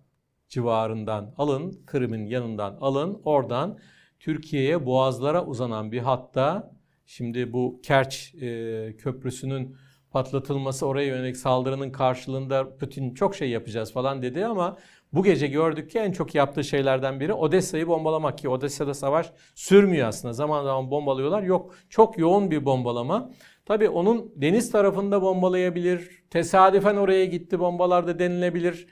[0.49, 3.79] civarından alın, Kırım'ın yanından alın, oradan
[4.19, 6.71] Türkiye'ye boğazlara uzanan bir hatta
[7.05, 9.77] şimdi bu Kerç e, köprüsünün
[10.11, 14.77] patlatılması oraya yönelik saldırının karşılığında Putin çok şey yapacağız falan dedi ama
[15.13, 20.07] bu gece gördük ki en çok yaptığı şeylerden biri Odessa'yı bombalamak ki Odessa'da savaş sürmüyor
[20.07, 20.33] aslında.
[20.33, 21.43] Zaman zaman bombalıyorlar.
[21.43, 23.31] Yok çok yoğun bir bombalama.
[23.65, 26.23] Tabii onun deniz tarafında bombalayabilir.
[26.29, 28.87] Tesadüfen oraya gitti bombalarda denilebilir.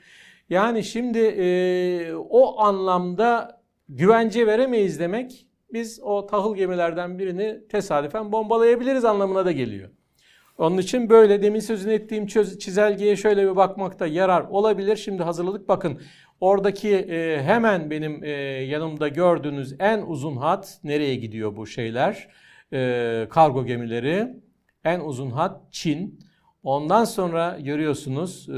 [0.50, 9.04] Yani şimdi e, o anlamda güvence veremeyiz demek biz o tahıl gemilerden birini tesadüfen bombalayabiliriz
[9.04, 9.90] anlamına da geliyor.
[10.58, 12.26] Onun için böyle demin sözünü ettiğim
[12.58, 14.96] çizelgeye şöyle bir bakmakta yarar olabilir.
[14.96, 16.00] Şimdi hazırladık bakın
[16.40, 18.30] oradaki e, hemen benim e,
[18.64, 22.28] yanımda gördüğünüz en uzun hat nereye gidiyor bu şeyler?
[22.72, 24.28] E, kargo gemileri.
[24.84, 26.20] En uzun hat Çin.
[26.62, 28.52] Ondan sonra görüyorsunuz e,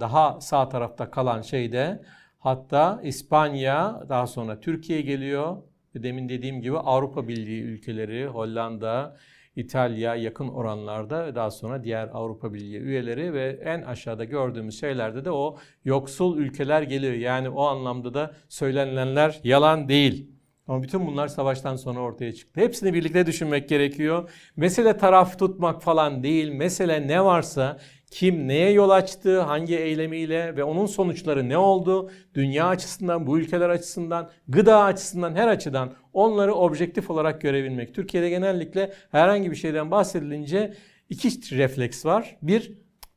[0.00, 2.02] daha sağ tarafta kalan şeyde
[2.38, 5.56] hatta İspanya daha sonra Türkiye geliyor.
[5.94, 9.16] Demin dediğim gibi Avrupa Birliği ülkeleri Hollanda,
[9.56, 15.30] İtalya yakın oranlarda daha sonra diğer Avrupa Birliği üyeleri ve en aşağıda gördüğümüz şeylerde de
[15.30, 17.12] o yoksul ülkeler geliyor.
[17.14, 20.34] Yani o anlamda da söylenilenler yalan değil.
[20.68, 22.60] Ama bütün bunlar savaştan sonra ortaya çıktı.
[22.60, 24.30] Hepsini birlikte düşünmek gerekiyor.
[24.56, 26.52] Mesele taraf tutmak falan değil.
[26.52, 27.78] Mesele ne varsa
[28.14, 32.10] kim neye yol açtı, hangi eylemiyle ve onun sonuçları ne oldu?
[32.34, 37.94] Dünya açısından, bu ülkeler açısından, gıda açısından, her açıdan onları objektif olarak görebilmek.
[37.94, 40.74] Türkiye'de genellikle herhangi bir şeyden bahsedilince
[41.08, 42.36] iki refleks var.
[42.42, 42.72] Bir,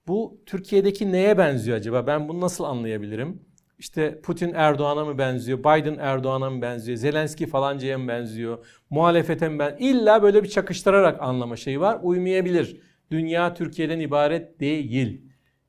[0.07, 2.07] bu Türkiye'deki neye benziyor acaba?
[2.07, 3.41] Ben bunu nasıl anlayabilirim?
[3.79, 9.59] İşte Putin Erdoğan'a mı benziyor, Biden Erdoğan'a mı benziyor, Zelenski falancaya mı benziyor, muhalefete mi
[9.59, 11.99] ben İlla böyle bir çakıştırarak anlama şeyi var.
[12.03, 12.86] Uymayabilir.
[13.11, 15.21] Dünya Türkiye'den ibaret değil.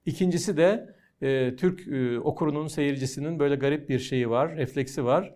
[0.07, 5.35] İkincisi de e, Türk e, okurunun, seyircisinin böyle garip bir şeyi var, refleksi var.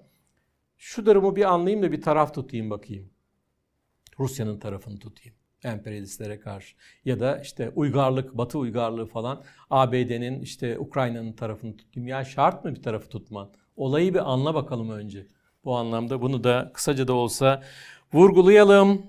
[0.77, 3.11] Şu durumu bir anlayayım da bir taraf tutayım bakayım.
[4.19, 5.35] Rusya'nın tarafını tutayım
[5.65, 12.09] emperyalistlere karşı ya da işte uygarlık, Batı uygarlığı falan ABD'nin işte Ukrayna'nın tarafını tutayım.
[12.09, 13.51] Ya şart mı bir tarafı tutman?
[13.77, 15.27] Olayı bir anla bakalım önce.
[15.65, 17.63] Bu anlamda bunu da kısaca da olsa
[18.13, 19.07] vurgulayalım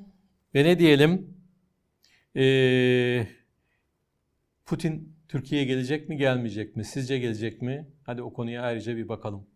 [0.56, 1.33] ve ne diyelim?
[2.36, 3.28] Ee,
[4.66, 6.86] Putin Türkiye'ye gelecek mi gelmeyecek mi?
[6.86, 7.88] Sizce gelecek mi?
[8.04, 9.48] Hadi o konuya ayrıca bir bakalım.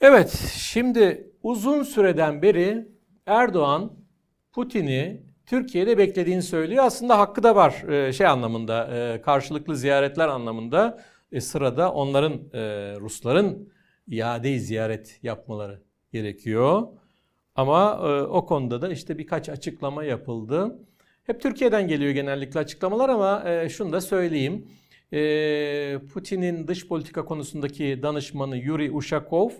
[0.00, 2.88] Evet, şimdi uzun süreden beri
[3.26, 3.92] Erdoğan
[4.52, 6.84] Putin'i Türkiye'de beklediğini söylüyor.
[6.84, 12.32] Aslında hakkı da var e, şey anlamında, e, karşılıklı ziyaretler anlamında e, sırada onların
[13.00, 13.72] Rusların
[14.08, 16.88] iade ziyaret yapmaları gerekiyor.
[17.56, 20.78] Ama o konuda da işte birkaç açıklama yapıldı.
[21.24, 24.68] Hep Türkiye'den geliyor genellikle açıklamalar ama şunu da söyleyeyim.
[26.12, 29.50] Putin'in dış politika konusundaki danışmanı Yuri Ushakov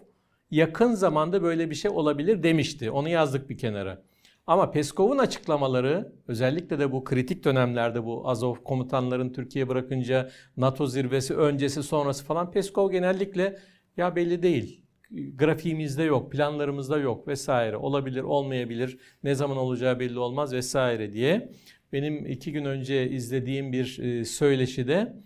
[0.51, 2.91] yakın zamanda böyle bir şey olabilir demişti.
[2.91, 4.03] Onu yazdık bir kenara.
[4.47, 11.35] Ama Peskov'un açıklamaları özellikle de bu kritik dönemlerde bu Azov komutanların Türkiye bırakınca NATO zirvesi
[11.35, 13.59] öncesi sonrası falan Peskov genellikle
[13.97, 14.86] ya belli değil.
[15.11, 17.77] Grafiğimizde yok, planlarımızda yok vesaire.
[17.77, 18.99] Olabilir, olmayabilir.
[19.23, 21.51] Ne zaman olacağı belli olmaz vesaire diye.
[21.92, 25.16] Benim iki gün önce izlediğim bir e, söyleşide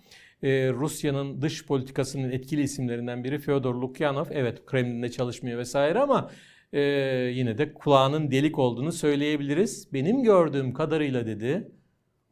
[0.43, 4.27] e, Rusya'nın dış politikasının etkili isimlerinden biri Fyodor Lukyanov.
[4.31, 6.31] Evet Kremlin'de çalışmıyor vesaire ama
[6.73, 6.81] e,
[7.35, 9.93] yine de kulağının delik olduğunu söyleyebiliriz.
[9.93, 11.69] Benim gördüğüm kadarıyla dedi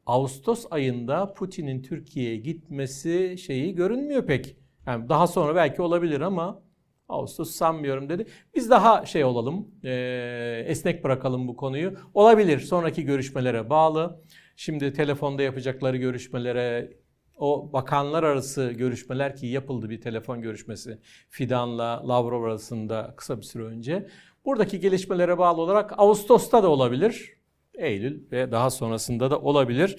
[0.06, 4.56] Ağustos ayında Putin'in Türkiye'ye gitmesi şeyi görünmüyor pek.
[4.86, 6.62] Yani daha sonra belki olabilir ama
[7.08, 8.26] Ağustos sanmıyorum dedi.
[8.54, 11.92] Biz daha şey olalım, e, esnek bırakalım bu konuyu.
[12.14, 14.20] Olabilir sonraki görüşmelere bağlı.
[14.56, 16.92] Şimdi telefonda yapacakları görüşmelere,
[17.36, 23.62] o bakanlar arası görüşmeler ki yapıldı bir telefon görüşmesi Fidan'la Lavrov arasında kısa bir süre
[23.62, 24.08] önce.
[24.44, 27.32] Buradaki gelişmelere bağlı olarak Ağustos'ta da olabilir.
[27.74, 29.98] Eylül ve daha sonrasında da olabilir.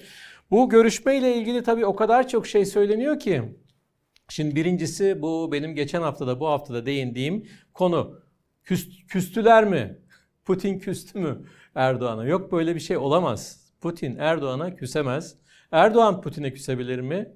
[0.50, 3.42] Bu görüşmeyle ilgili tabii o kadar çok şey söyleniyor ki.
[4.30, 8.20] Şimdi birincisi bu benim geçen haftada bu haftada değindiğim konu.
[8.64, 9.98] Küst, küstüler mi?
[10.44, 12.24] Putin küstü mü Erdoğan'a?
[12.24, 13.72] Yok böyle bir şey olamaz.
[13.80, 15.36] Putin Erdoğan'a küsemez.
[15.72, 17.32] Erdoğan Putin'e küsebilir mi?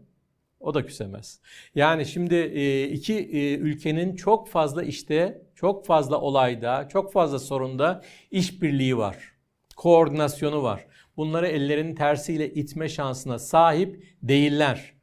[0.61, 1.41] O da küsemez.
[1.75, 8.03] Yani şimdi e, iki e, ülkenin çok fazla işte, çok fazla olayda, çok fazla sorunda
[8.31, 9.33] işbirliği var.
[9.77, 10.87] Koordinasyonu var.
[11.17, 14.94] Bunları ellerinin tersiyle itme şansına sahip değiller.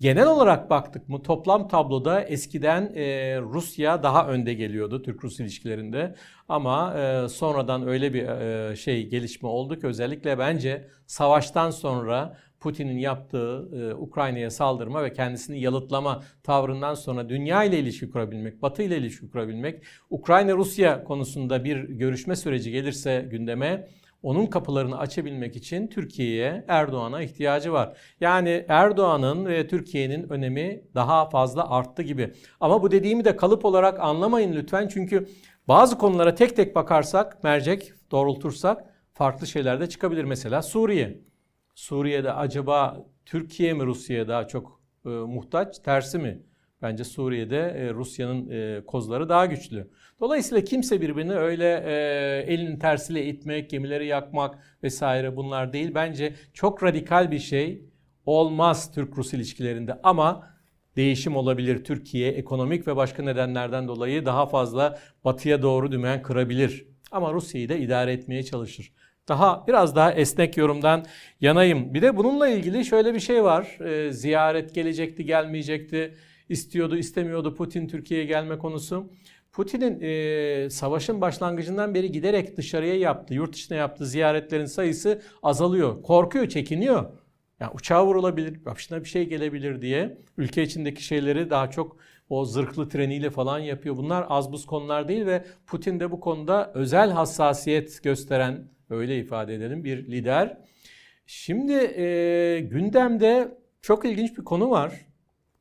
[0.00, 6.14] Genel olarak baktık mı toplam tabloda eskiden e, Rusya daha önde geliyordu Türk-Rus ilişkilerinde.
[6.48, 12.98] Ama e, sonradan öyle bir e, şey gelişme oldu ki özellikle bence savaştan sonra Putin'in
[12.98, 18.96] yaptığı e, Ukrayna'ya saldırma ve kendisini yalıtlama tavrından sonra dünya ile ilişki kurabilmek, Batı ile
[18.98, 23.88] ilişki kurabilmek, Ukrayna-Rusya konusunda bir görüşme süreci gelirse gündeme
[24.22, 27.96] onun kapılarını açabilmek için Türkiye'ye, Erdoğan'a ihtiyacı var.
[28.20, 32.32] Yani Erdoğan'ın ve Türkiye'nin önemi daha fazla arttı gibi.
[32.60, 34.88] Ama bu dediğimi de kalıp olarak anlamayın lütfen.
[34.88, 35.28] Çünkü
[35.68, 40.24] bazı konulara tek tek bakarsak, mercek doğrultursak farklı şeyler de çıkabilir.
[40.24, 41.20] Mesela Suriye.
[41.74, 46.42] Suriye'de acaba Türkiye mi Rusya'ya daha çok e, muhtaç, tersi mi?
[46.82, 49.90] Bence Suriye'de e, Rusya'nın e, kozları daha güçlü.
[50.20, 55.94] Dolayısıyla kimse birbirini öyle e, elinin tersiyle itmek, gemileri yakmak vesaire bunlar değil.
[55.94, 57.82] Bence çok radikal bir şey
[58.26, 60.50] olmaz Türk-Rus ilişkilerinde ama
[60.96, 61.84] değişim olabilir.
[61.84, 66.86] Türkiye ekonomik ve başka nedenlerden dolayı daha fazla batıya doğru dümen kırabilir.
[67.10, 68.92] Ama Rusya'yı da idare etmeye çalışır.
[69.28, 71.04] Daha biraz daha esnek yorumdan
[71.40, 71.94] yanayım.
[71.94, 73.80] Bir de bununla ilgili şöyle bir şey var.
[73.80, 76.14] E, ziyaret gelecekti, gelmeyecekti.
[76.48, 79.10] istiyordu, istemiyordu Putin Türkiye'ye gelme konusu.
[79.58, 86.02] Putin'in e, savaşın başlangıcından beri giderek dışarıya yaptığı, yurt dışına yaptığı ziyaretlerin sayısı azalıyor.
[86.02, 87.04] Korkuyor, çekiniyor.
[87.60, 91.96] Yani uçağa vurulabilir, başına bir şey gelebilir diye ülke içindeki şeyleri daha çok
[92.28, 93.96] o zırhlı treniyle falan yapıyor.
[93.96, 99.54] Bunlar az buz konular değil ve Putin de bu konuda özel hassasiyet gösteren, öyle ifade
[99.54, 100.58] edelim, bir lider.
[101.26, 104.92] Şimdi e, gündemde çok ilginç bir konu var.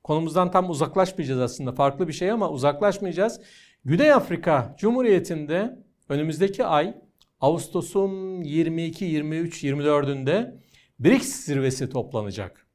[0.03, 1.71] Konumuzdan tam uzaklaşmayacağız aslında.
[1.71, 3.41] Farklı bir şey ama uzaklaşmayacağız.
[3.87, 6.93] Güney Afrika Cumhuriyeti'nde önümüzdeki ay
[7.41, 10.55] Ağustos'un 22, 23, 24'ünde
[10.99, 12.67] BRICS zirvesi toplanacak.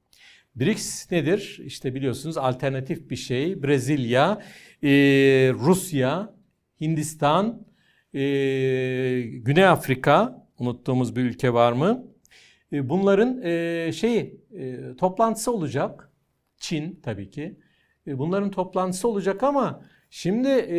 [0.56, 1.60] BRICS nedir?
[1.64, 3.62] İşte biliyorsunuz alternatif bir şey.
[3.62, 4.42] Brezilya,
[4.82, 4.88] e,
[5.54, 6.34] Rusya,
[6.80, 7.66] Hindistan,
[8.14, 8.20] e,
[9.22, 12.06] Güney Afrika, unuttuğumuz bir ülke var mı?
[12.72, 16.10] E, bunların e, şeyi e, toplantısı olacak.
[16.56, 17.58] Çin tabii ki.
[18.06, 20.78] E, bunların toplantısı olacak ama Şimdi e,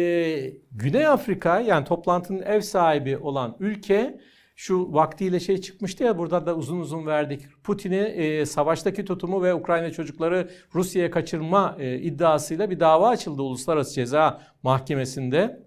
[0.72, 4.20] Güney Afrika yani toplantının ev sahibi olan ülke
[4.56, 7.42] şu vaktiyle şey çıkmıştı ya burada da uzun uzun verdik.
[7.64, 13.94] Putin'i e, savaştaki tutumu ve Ukrayna çocukları Rusya'ya kaçırma e, iddiasıyla bir dava açıldı Uluslararası
[13.94, 15.64] Ceza Mahkemesi'nde.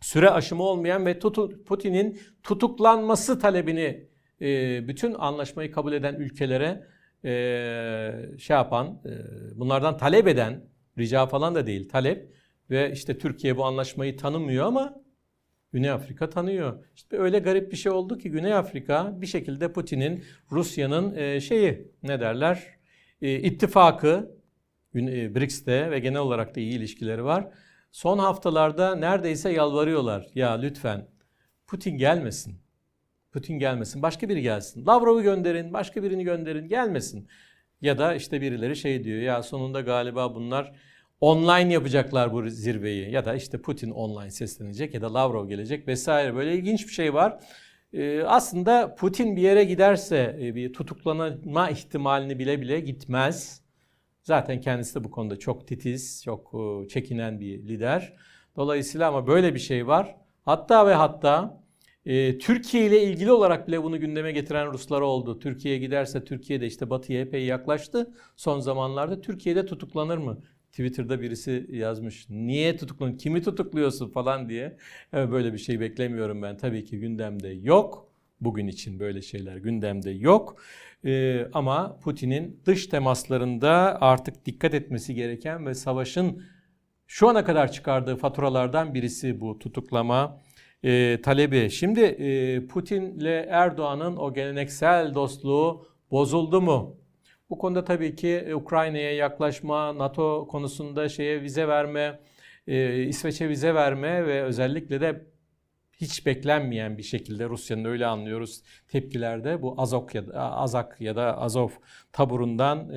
[0.00, 1.18] Süre aşımı olmayan ve
[1.66, 4.08] Putin'in tutuklanması talebini
[4.40, 6.86] e, bütün anlaşmayı kabul eden ülkelere
[7.24, 9.12] e, şey yapan, e,
[9.60, 10.64] bunlardan talep eden,
[10.98, 12.39] rica falan da değil talep
[12.70, 15.00] ve işte Türkiye bu anlaşmayı tanımıyor ama
[15.72, 16.84] Güney Afrika tanıyor.
[16.94, 21.92] İşte öyle garip bir şey oldu ki Güney Afrika bir şekilde Putin'in Rusya'nın e, şeyi
[22.02, 22.66] ne derler
[23.22, 24.36] e, ittifakı
[24.94, 27.48] e, BRICS'te ve genel olarak da iyi ilişkileri var.
[27.92, 30.26] Son haftalarda neredeyse yalvarıyorlar.
[30.34, 31.08] Ya lütfen
[31.66, 32.60] Putin gelmesin.
[33.32, 34.02] Putin gelmesin.
[34.02, 34.86] Başka biri gelsin.
[34.86, 37.28] Lavrov'u gönderin, başka birini gönderin, gelmesin.
[37.80, 40.72] Ya da işte birileri şey diyor ya sonunda galiba bunlar
[41.20, 46.34] online yapacaklar bu zirveyi ya da işte Putin online seslenecek ya da Lavrov gelecek vesaire
[46.34, 47.40] böyle ilginç bir şey var.
[47.92, 53.62] Ee, aslında Putin bir yere giderse e, bir tutuklanma ihtimalini bile bile gitmez.
[54.22, 58.16] Zaten kendisi de bu konuda çok titiz, çok e, çekinen bir lider.
[58.56, 60.16] Dolayısıyla ama böyle bir şey var.
[60.44, 61.62] Hatta ve hatta
[62.06, 65.38] e, Türkiye ile ilgili olarak bile bunu gündeme getiren Ruslar oldu.
[65.38, 68.14] Türkiye'ye giderse Türkiye'de işte Batı'ya epey yaklaştı.
[68.36, 70.42] Son zamanlarda Türkiye'de tutuklanır mı?
[70.70, 72.26] Twitter'da birisi yazmış.
[72.30, 73.18] Niye tutukluyorsun?
[73.18, 74.76] Kimi tutukluyorsun falan diye.
[75.12, 76.56] Böyle bir şey beklemiyorum ben.
[76.56, 78.10] Tabii ki gündemde yok.
[78.40, 80.62] Bugün için böyle şeyler gündemde yok.
[81.04, 86.42] Ee, ama Putin'in dış temaslarında artık dikkat etmesi gereken ve savaşın
[87.06, 90.40] Şu ana kadar çıkardığı faturalardan birisi bu tutuklama
[90.82, 91.70] e, talebi.
[91.70, 96.99] Şimdi e, Putin ile Erdoğan'ın o geleneksel dostluğu bozuldu mu?
[97.50, 102.20] Bu konuda tabii ki e, Ukrayna'ya yaklaşma, NATO konusunda şeye vize verme,
[102.66, 105.26] e, İsveç'e vize verme ve özellikle de
[105.92, 111.38] hiç beklenmeyen bir şekilde Rusya'nın öyle anlıyoruz tepkilerde bu Azok ya da Azak ya da
[111.38, 111.68] Azov
[112.12, 112.88] taburundan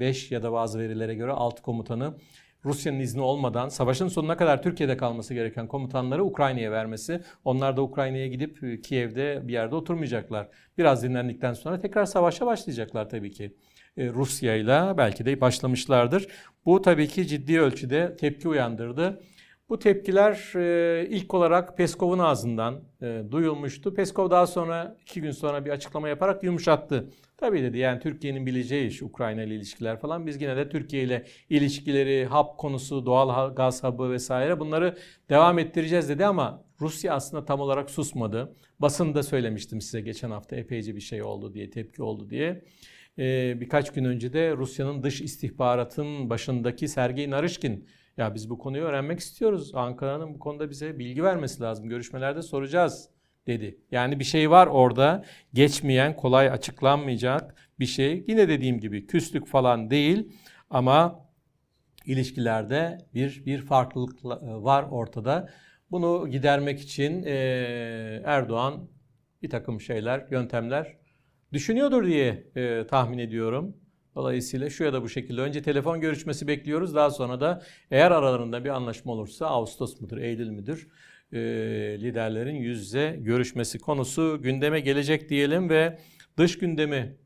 [0.00, 2.14] 5 e, ya da bazı verilere göre 6 komutanı
[2.64, 7.20] Rusya'nın izni olmadan savaşın sonuna kadar Türkiye'de kalması gereken komutanları Ukrayna'ya vermesi.
[7.44, 10.48] Onlar da Ukrayna'ya gidip Kiev'de bir yerde oturmayacaklar.
[10.78, 13.56] Biraz dinlendikten sonra tekrar savaşa başlayacaklar tabii ki.
[13.96, 16.26] E, Rusya ile belki de başlamışlardır.
[16.64, 19.20] Bu tabii ki ciddi ölçüde tepki uyandırdı.
[19.68, 23.94] Bu tepkiler e, ilk olarak Peskov'un ağzından e, duyulmuştu.
[23.94, 27.10] Peskov daha sonra iki gün sonra bir açıklama yaparak yumuşattı.
[27.36, 30.26] Tabii dedi yani Türkiye'nin bileceği iş Ukrayna ile ilişkiler falan.
[30.26, 34.96] Biz yine de Türkiye ile ilişkileri, hap konusu, doğal gaz hub'ı vesaire bunları
[35.30, 38.56] devam ettireceğiz dedi ama Rusya aslında tam olarak susmadı.
[38.80, 42.62] Basında söylemiştim size geçen hafta epeyce bir şey oldu diye, tepki oldu diye.
[43.18, 48.84] Ee, birkaç gün önce de Rusya'nın dış istihbaratın başındaki Sergey Narishkin ya biz bu konuyu
[48.84, 49.74] öğrenmek istiyoruz.
[49.74, 51.88] Ankara'nın bu konuda bize bilgi vermesi lazım.
[51.88, 53.08] Görüşmelerde soracağız
[53.46, 53.80] dedi.
[53.90, 58.24] Yani bir şey var orada geçmeyen, kolay açıklanmayacak bir şey.
[58.28, 60.32] Yine dediğim gibi küslük falan değil
[60.70, 61.26] ama
[62.06, 65.50] ilişkilerde bir bir farklılık var ortada.
[65.90, 67.22] Bunu gidermek için
[68.24, 68.88] Erdoğan
[69.42, 71.05] bir takım şeyler, yöntemler
[71.52, 72.46] düşünüyordur diye
[72.86, 73.76] tahmin ediyorum.
[74.14, 76.94] Dolayısıyla şu ya da bu şekilde önce telefon görüşmesi bekliyoruz.
[76.94, 80.88] Daha sonra da eğer aralarında bir anlaşma olursa Ağustos mudur, Eylül müdür
[81.32, 81.38] e,
[82.00, 85.98] liderlerin yüz yüze görüşmesi konusu gündeme gelecek diyelim ve
[86.36, 87.16] dış gündemi,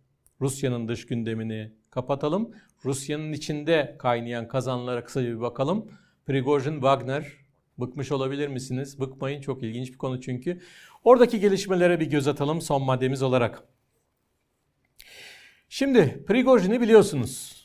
[0.41, 2.51] Rusya'nın dış gündemini kapatalım.
[2.85, 5.91] Rusya'nın içinde kaynayan kazanlara kısaca bir bakalım.
[6.27, 7.27] Prigozhin, Wagner
[7.79, 9.01] bıkmış olabilir misiniz?
[9.01, 10.61] Bıkmayın çok ilginç bir konu çünkü.
[11.05, 13.63] Oradaki gelişmelere bir göz atalım son maddemiz olarak.
[15.73, 17.65] Şimdi Prigojin'i biliyorsunuz.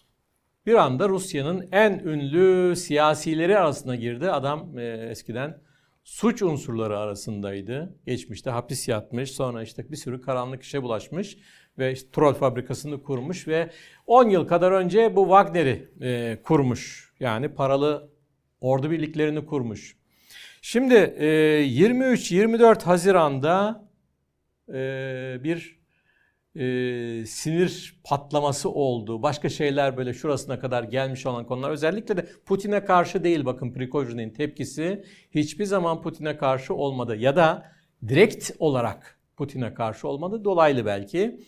[0.65, 4.31] Bir anda Rusya'nın en ünlü siyasileri arasına girdi.
[4.31, 5.61] Adam e, eskiden
[6.03, 7.95] suç unsurları arasındaydı.
[8.05, 11.37] Geçmişte hapis yatmış, sonra işte bir sürü karanlık işe bulaşmış
[11.77, 13.69] ve işte troll fabrikasını kurmuş ve
[14.07, 17.13] 10 yıl kadar önce bu Wagner'i e, kurmuş.
[17.19, 18.09] Yani paralı
[18.61, 19.97] ordu birliklerini kurmuş.
[20.61, 21.25] Şimdi e,
[21.65, 23.87] 23-24 Haziran'da
[24.69, 24.73] e,
[25.43, 25.84] bir
[26.55, 29.21] e, sinir patlaması oldu.
[29.21, 31.71] Başka şeyler böyle şurasına kadar gelmiş olan konular.
[31.71, 37.15] Özellikle de Putin'e karşı değil bakın Prigozhin'in tepkisi hiçbir zaman Putin'e karşı olmadı.
[37.15, 37.71] Ya da
[38.07, 40.43] direkt olarak Putin'e karşı olmadı.
[40.43, 41.39] Dolaylı belki.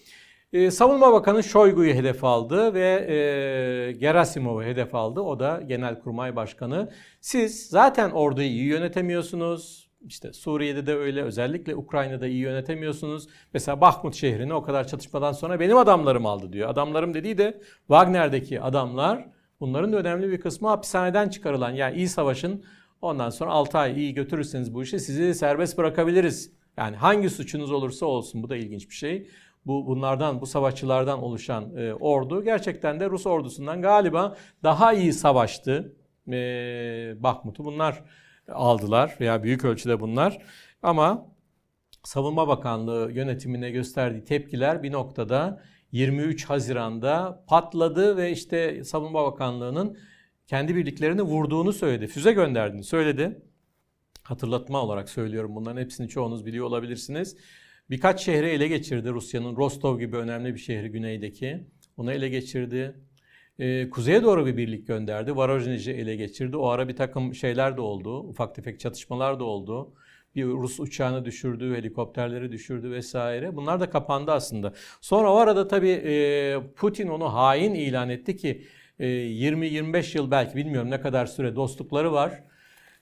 [0.54, 5.22] E, Savunma Bakanı Şoygu'yu hedef aldı ve e, Gerasimov'u hedef aldı.
[5.22, 6.90] O da Genelkurmay Başkanı.
[7.22, 13.28] Siz zaten orduyu iyi yönetemiyorsunuz işte Suriye'de de öyle özellikle Ukrayna'da iyi yönetemiyorsunuz.
[13.54, 16.70] Mesela Bahmut şehrini o kadar çatışmadan sonra benim adamlarım aldı diyor.
[16.70, 19.30] Adamlarım dediği de Wagner'deki adamlar
[19.60, 22.64] bunların da önemli bir kısmı hapishaneden çıkarılan yani iyi savaşın
[23.02, 26.52] ondan sonra 6 ay iyi götürürseniz bu işi sizi serbest bırakabiliriz.
[26.78, 29.30] Yani hangi suçunuz olursa olsun bu da ilginç bir şey.
[29.66, 35.96] Bu bunlardan bu savaşçılardan oluşan e, ordu gerçekten de Rus ordusundan galiba daha iyi savaştı.
[36.28, 36.34] E,
[37.20, 38.04] Bahmut'u bunlar
[38.52, 40.42] aldılar veya büyük ölçüde bunlar.
[40.84, 41.28] Ama
[42.04, 49.98] Savunma Bakanlığı yönetimine gösterdiği tepkiler bir noktada 23 Haziran'da patladı ve işte Savunma Bakanlığı'nın
[50.48, 52.08] kendi birliklerini vurduğunu söyledi.
[52.08, 53.42] Füze gönderdiğini söyledi.
[54.24, 57.38] Hatırlatma olarak söylüyorum bunların hepsini çoğunuz biliyor olabilirsiniz.
[57.90, 59.56] Birkaç şehri ele geçirdi Rusya'nın.
[59.56, 61.68] Rostov gibi önemli bir şehri güneydeki.
[61.98, 62.96] Onu ele geçirdi.
[63.60, 65.36] E, kuzeye doğru bir birlik gönderdi.
[65.36, 66.58] Varojnej'i ele geçirdi.
[66.58, 68.20] O ara bir takım şeyler de oldu.
[68.20, 69.94] Ufak tefek çatışmalar da oldu.
[70.36, 73.56] Bir Rus uçağını düşürdü, helikopterleri düşürdü vesaire.
[73.56, 74.74] Bunlar da kapandı aslında.
[75.02, 78.64] Sonra o arada tabii e, Putin onu hain ilan etti ki
[79.00, 82.44] e, 20-25 yıl belki bilmiyorum ne kadar süre dostlukları var.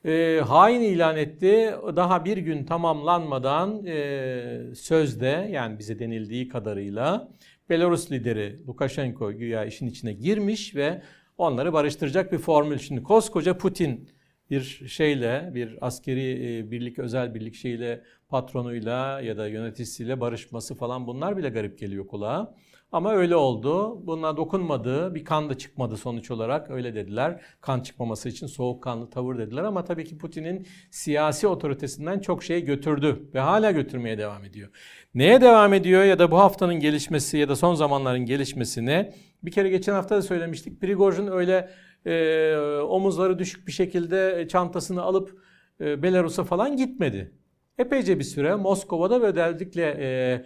[0.05, 1.73] E, hain ilan etti.
[1.95, 7.29] Daha bir gün tamamlanmadan e, sözde yani bize denildiği kadarıyla
[7.69, 11.01] Belarus lideri Lukashenko güya işin içine girmiş ve
[11.37, 12.77] onları barıştıracak bir formül.
[12.77, 14.09] Şimdi koskoca Putin
[14.49, 21.07] bir şeyle, bir askeri e, birlik, özel birlik şeyle patronuyla ya da yöneticisiyle barışması falan
[21.07, 22.55] bunlar bile garip geliyor kulağa.
[22.95, 24.01] Ama öyle oldu.
[24.07, 25.15] Buna dokunmadı.
[25.15, 26.71] Bir kan da çıkmadı sonuç olarak.
[26.71, 27.41] Öyle dediler.
[27.61, 29.63] Kan çıkmaması için soğukkanlı tavır dediler.
[29.63, 33.29] Ama tabii ki Putin'in siyasi otoritesinden çok şey götürdü.
[33.33, 34.69] Ve hala götürmeye devam ediyor.
[35.15, 39.69] Neye devam ediyor ya da bu haftanın gelişmesi ya da son zamanların gelişmesine bir kere
[39.69, 40.81] geçen hafta da söylemiştik.
[40.81, 41.69] Prigojin öyle
[42.05, 45.41] e, omuzları düşük bir şekilde çantasını alıp
[45.81, 47.31] e, Belarus'a falan gitmedi.
[47.77, 50.45] Epeyce bir süre Moskova'da ve özellikle e,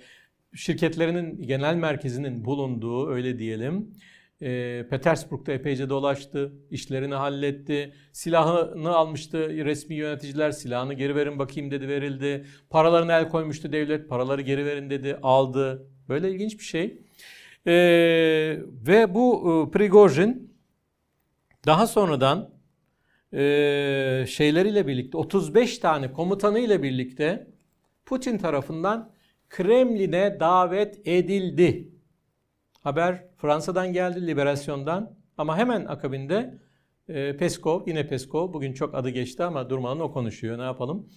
[0.56, 3.94] şirketlerinin genel merkezinin bulunduğu öyle diyelim
[4.42, 11.88] e, Petersburg'da epeyce dolaştı, işlerini halletti, silahını almıştı resmi yöneticiler, silahını geri verin bakayım dedi
[11.88, 15.88] verildi, paralarını el koymuştu devlet, paraları geri verin dedi, aldı.
[16.10, 17.02] Böyle ilginç bir şey.
[17.68, 17.74] E,
[18.88, 19.36] ve bu
[19.68, 20.54] e, Prigojin
[21.66, 22.50] daha sonradan
[23.34, 27.48] e, şeyleriyle birlikte 35 tane komutanı ile birlikte
[28.06, 29.12] Putin tarafından
[29.50, 31.92] Kremlin'e davet edildi.
[32.84, 36.60] Haber Fransa'dan geldi, Liberasyon'dan ama hemen akabinde
[37.08, 41.10] e, Peskov, yine Peskov, bugün çok adı geçti ama durmadan o konuşuyor, ne yapalım.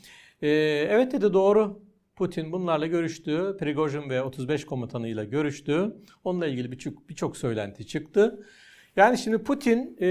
[0.43, 0.49] E,
[0.91, 1.83] evet dedi doğru,
[2.17, 5.97] Putin bunlarla görüştü, Prigojin ve 35 komutanıyla görüştü.
[6.25, 8.47] Onunla ilgili birçok birçok söylenti çıktı.
[8.97, 10.07] Yani şimdi Putin e,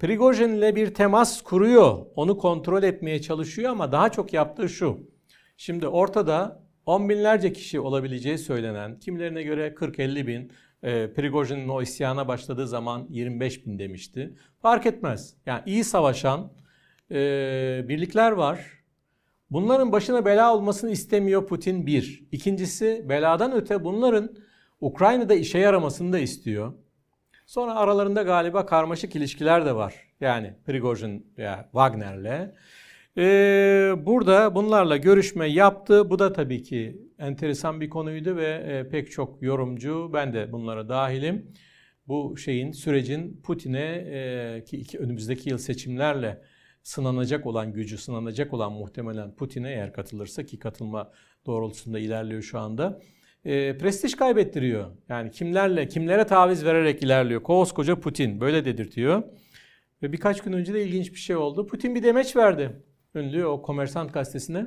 [0.00, 5.10] Prigojin'le bir temas kuruyor, onu kontrol etmeye çalışıyor ama daha çok yaptığı şu.
[5.56, 12.28] Şimdi ortada on binlerce kişi olabileceği söylenen, kimlerine göre 40-50 bin, e, Prigojin'in o isyana
[12.28, 14.34] başladığı zaman 25 bin demişti.
[14.62, 15.34] Fark etmez.
[15.46, 16.52] Yani iyi savaşan
[17.10, 18.76] e, birlikler var.
[19.50, 22.24] Bunların başına bela olmasını istemiyor Putin bir.
[22.32, 24.36] İkincisi beladan öte bunların
[24.80, 26.72] Ukrayna'da işe yaramasını da istiyor.
[27.46, 29.94] Sonra aralarında galiba karmaşık ilişkiler de var.
[30.20, 32.54] Yani Prigojin veya Wagner'le.
[33.18, 36.10] Ee, burada bunlarla görüşme yaptı.
[36.10, 40.88] Bu da tabii ki enteresan bir konuydu ve e, pek çok yorumcu, ben de bunlara
[40.88, 41.52] dahilim.
[42.08, 46.42] Bu şeyin, sürecin Putin'e e, ki iki, önümüzdeki yıl seçimlerle
[46.82, 51.12] sınanacak olan gücü, sınanacak olan muhtemelen Putin'e eğer katılırsa ki katılma
[51.46, 53.00] doğrultusunda ilerliyor şu anda.
[53.44, 54.90] E, prestij kaybettiriyor.
[55.08, 57.42] Yani kimlerle, kimlere taviz vererek ilerliyor.
[57.42, 59.22] Koskoca Putin böyle dedirtiyor.
[60.02, 61.66] Ve birkaç gün önce de ilginç bir şey oldu.
[61.66, 62.82] Putin bir demeç verdi
[63.16, 64.66] ünlü o Komersant gazetesine.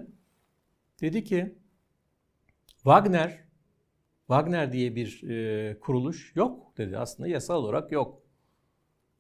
[1.02, 1.56] Dedi ki
[2.68, 3.50] Wagner
[4.28, 6.98] Wagner diye bir e, kuruluş yok dedi.
[6.98, 8.22] Aslında yasal olarak yok.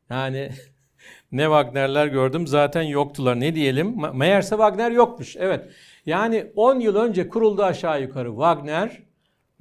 [0.10, 0.52] Yani
[1.32, 3.40] ne Wagner'ler gördüm zaten yoktular.
[3.40, 3.96] Ne diyelim?
[4.14, 5.36] Meğerse Wagner yokmuş.
[5.36, 5.72] Evet.
[6.06, 9.04] Yani 10 yıl önce kuruldu aşağı yukarı Wagner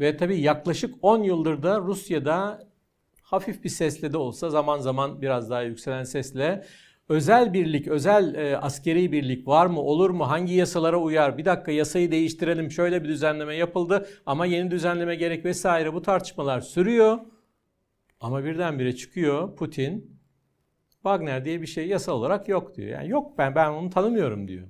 [0.01, 2.69] ve tabii yaklaşık 10 yıldır da Rusya'da
[3.23, 6.65] hafif bir sesle de olsa zaman zaman biraz daha yükselen sesle
[7.09, 11.73] özel birlik, özel e, askeri birlik var mı, olur mu, hangi yasalara uyar, bir dakika
[11.73, 17.19] yasayı değiştirelim, şöyle bir düzenleme yapıldı ama yeni düzenleme gerek vesaire bu tartışmalar sürüyor.
[18.21, 20.19] Ama birdenbire çıkıyor Putin,
[20.93, 22.89] Wagner diye bir şey yasal olarak yok diyor.
[22.89, 24.69] Yani yok ben ben onu tanımıyorum diyor.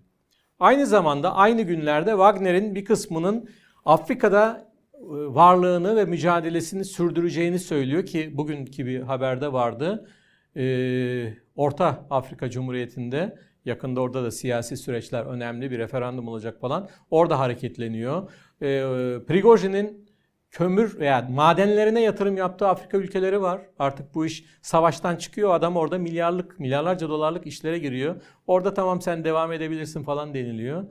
[0.61, 3.49] Aynı zamanda aynı günlerde Wagner'in bir kısmının
[3.85, 10.09] Afrika'da e, varlığını ve mücadelesini sürdüreceğini söylüyor ki bugünkü bir haberde vardı.
[10.57, 16.89] Ee, Orta Afrika Cumhuriyeti'nde yakında orada da siyasi süreçler önemli bir referandum olacak falan.
[17.11, 18.31] Orada hareketleniyor.
[18.63, 18.67] E,
[19.27, 20.09] Prigojin'in
[20.51, 23.61] kömür veya madenlerine yatırım yaptığı Afrika ülkeleri var.
[23.79, 25.55] Artık bu iş savaştan çıkıyor.
[25.55, 28.23] Adam orada milyarlık, milyarlarca dolarlık işlere giriyor.
[28.47, 30.85] Orada tamam sen devam edebilirsin falan deniliyor.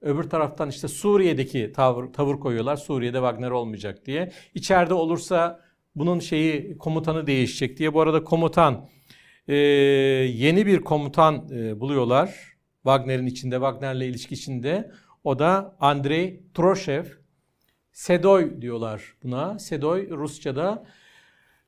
[0.00, 2.76] Öbür taraftan işte Suriye'deki tavır, tavır koyuyorlar.
[2.76, 4.32] Suriye'de Wagner olmayacak diye.
[4.54, 5.60] İçeride olursa
[5.94, 7.94] bunun şeyi komutanı değişecek diye.
[7.94, 8.88] Bu arada komutan
[9.48, 12.50] e, yeni bir komutan e, buluyorlar.
[12.82, 14.90] Wagner'in içinde, Wagner'le ilişki içinde.
[15.24, 17.04] O da Andrei Troshev.
[17.92, 19.58] Sedoy diyorlar buna.
[19.58, 20.84] Sedoy Rusça'da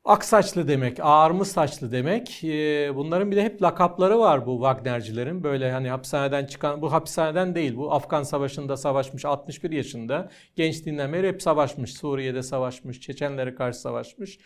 [0.05, 2.45] ak saçlı demek, ağarmış saçlı demek.
[2.45, 5.45] E, bunların bir de hep lakapları var bu Wagnercilerin.
[5.45, 7.77] Böyle hani hapishaneden çıkan, bu hapishaneden değil.
[7.77, 10.31] Bu Afgan Savaşı'nda savaşmış, 61 yaşında.
[10.57, 11.93] Gençliğinden beri hep savaşmış.
[11.95, 14.39] Suriye'de savaşmış, Çeçenlere karşı savaşmış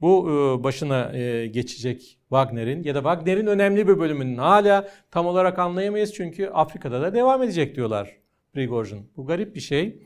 [0.00, 5.58] bu e, başına e, geçecek Wagner'in ya da Wagner'in önemli bir bölümünün hala tam olarak
[5.58, 8.16] anlayamayız çünkü Afrika'da da devam edecek diyorlar
[8.52, 9.12] Prigozhin.
[9.16, 10.02] Bu garip bir şey.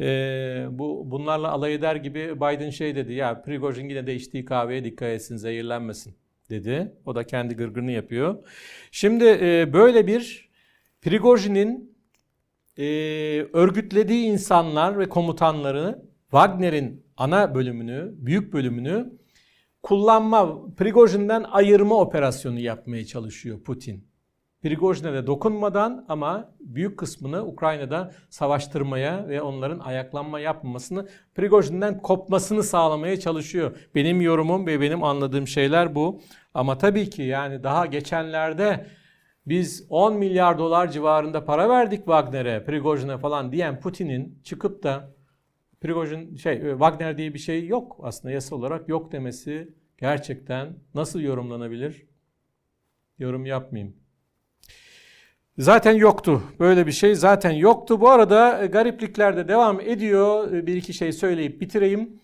[0.00, 4.84] Ee, bu bunlarla alay eder gibi Biden şey dedi ya Prigozhin yine de içtiği kahveye
[4.84, 6.14] dikkat etsin zehirlenmesin
[6.50, 6.92] dedi.
[7.06, 8.44] O da kendi gırgırını yapıyor.
[8.90, 10.50] Şimdi e, böyle bir
[11.02, 11.96] Prigozhin'in
[12.78, 12.84] e,
[13.52, 19.19] örgütlediği insanlar ve komutanları Wagner'in ana bölümünü, büyük bölümünü
[19.82, 24.10] kullanma, Prigojin'den ayırma operasyonu yapmaya çalışıyor Putin.
[24.62, 33.20] Prigojin'e de dokunmadan ama büyük kısmını Ukrayna'da savaştırmaya ve onların ayaklanma yapmamasını, Prigojin'den kopmasını sağlamaya
[33.20, 33.76] çalışıyor.
[33.94, 36.20] Benim yorumum ve benim anladığım şeyler bu.
[36.54, 38.86] Ama tabii ki yani daha geçenlerde
[39.46, 45.14] biz 10 milyar dolar civarında para verdik Wagner'e, Prigojin'e falan diyen Putin'in çıkıp da
[45.80, 51.20] Prigojin şey e, Wagner diye bir şey yok aslında yasa olarak yok demesi gerçekten nasıl
[51.20, 52.10] yorumlanabilir?
[53.20, 53.96] yorum yapmayayım.
[55.58, 56.42] Zaten yoktu.
[56.60, 58.00] Böyle bir şey zaten yoktu.
[58.00, 60.52] Bu arada e, gariplikler de devam ediyor.
[60.52, 62.20] E, Bir iki şey söyleyip bitireyim.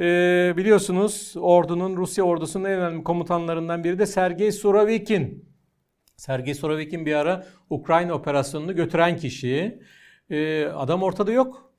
[0.00, 5.48] Ee, biliyorsunuz ordunun, Rusya ordusunun en önemli komutanlarından biri de Sergey Surovikin.
[6.16, 9.82] Sergey Surovikin bir ara Ukrayna operasyonunu götüren kişi.
[10.30, 11.73] Ee, adam ortada yok.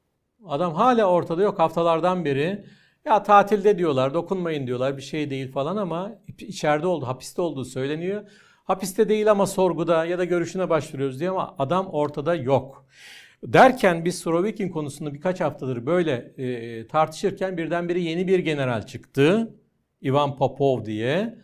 [0.48, 2.66] Adam hala ortada yok haftalardan beri.
[3.06, 8.24] Ya tatilde diyorlar, dokunmayın diyorlar, bir şey değil falan ama içeride oldu, hapiste olduğu söyleniyor.
[8.64, 12.86] Hapiste değil ama sorguda ya da görüşüne başvuruyoruz diye ama adam ortada yok.
[13.44, 19.56] Derken biz Surovikin konusunda birkaç haftadır böyle e, tartışırken birdenbire yeni bir general çıktı.
[20.04, 21.36] Ivan Popov diye.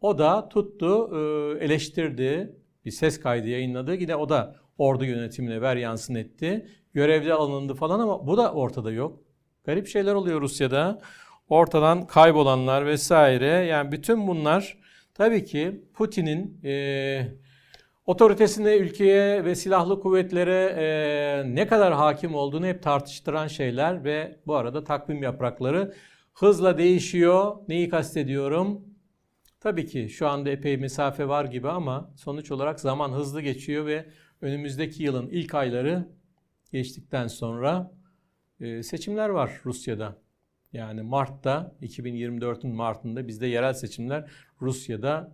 [0.00, 1.18] O da tuttu, e,
[1.64, 3.94] eleştirdi, bir ses kaydı yayınladı.
[3.94, 6.66] Yine o da ordu yönetimine ver yansın etti.
[6.94, 9.20] Görevde alındı falan ama bu da ortada yok.
[9.64, 11.00] Garip şeyler oluyor Rusya'da.
[11.48, 13.46] Ortadan kaybolanlar vesaire.
[13.46, 14.78] Yani bütün bunlar
[15.14, 17.38] tabii ki Putin'in e,
[18.06, 24.56] otoritesine, ülkeye ve silahlı kuvvetlere e, ne kadar hakim olduğunu hep tartıştıran şeyler ve bu
[24.56, 25.94] arada takvim yaprakları
[26.34, 27.56] hızla değişiyor.
[27.68, 28.80] Neyi kastediyorum?
[29.60, 34.06] Tabii ki şu anda epey mesafe var gibi ama sonuç olarak zaman hızlı geçiyor ve
[34.40, 36.08] önümüzdeki yılın ilk ayları
[36.72, 37.92] geçtikten sonra
[38.60, 40.18] e, seçimler var Rusya'da.
[40.72, 44.30] Yani Mart'ta 2024'ün Mart'ında bizde yerel seçimler
[44.60, 45.32] Rusya'da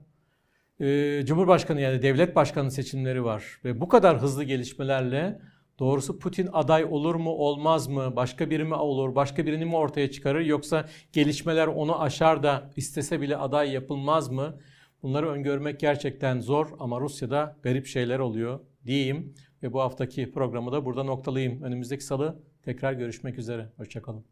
[0.81, 5.41] e, Cumhurbaşkanı yani devlet başkanı seçimleri var ve bu kadar hızlı gelişmelerle
[5.79, 10.11] doğrusu Putin aday olur mu olmaz mı başka biri mi olur başka birini mi ortaya
[10.11, 14.61] çıkarır yoksa gelişmeler onu aşar da istese bile aday yapılmaz mı?
[15.03, 20.85] Bunları öngörmek gerçekten zor ama Rusya'da garip şeyler oluyor diyeyim ve bu haftaki programı da
[20.85, 21.63] burada noktalayayım.
[21.63, 23.73] Önümüzdeki salı tekrar görüşmek üzere.
[23.77, 24.25] Hoşçakalın.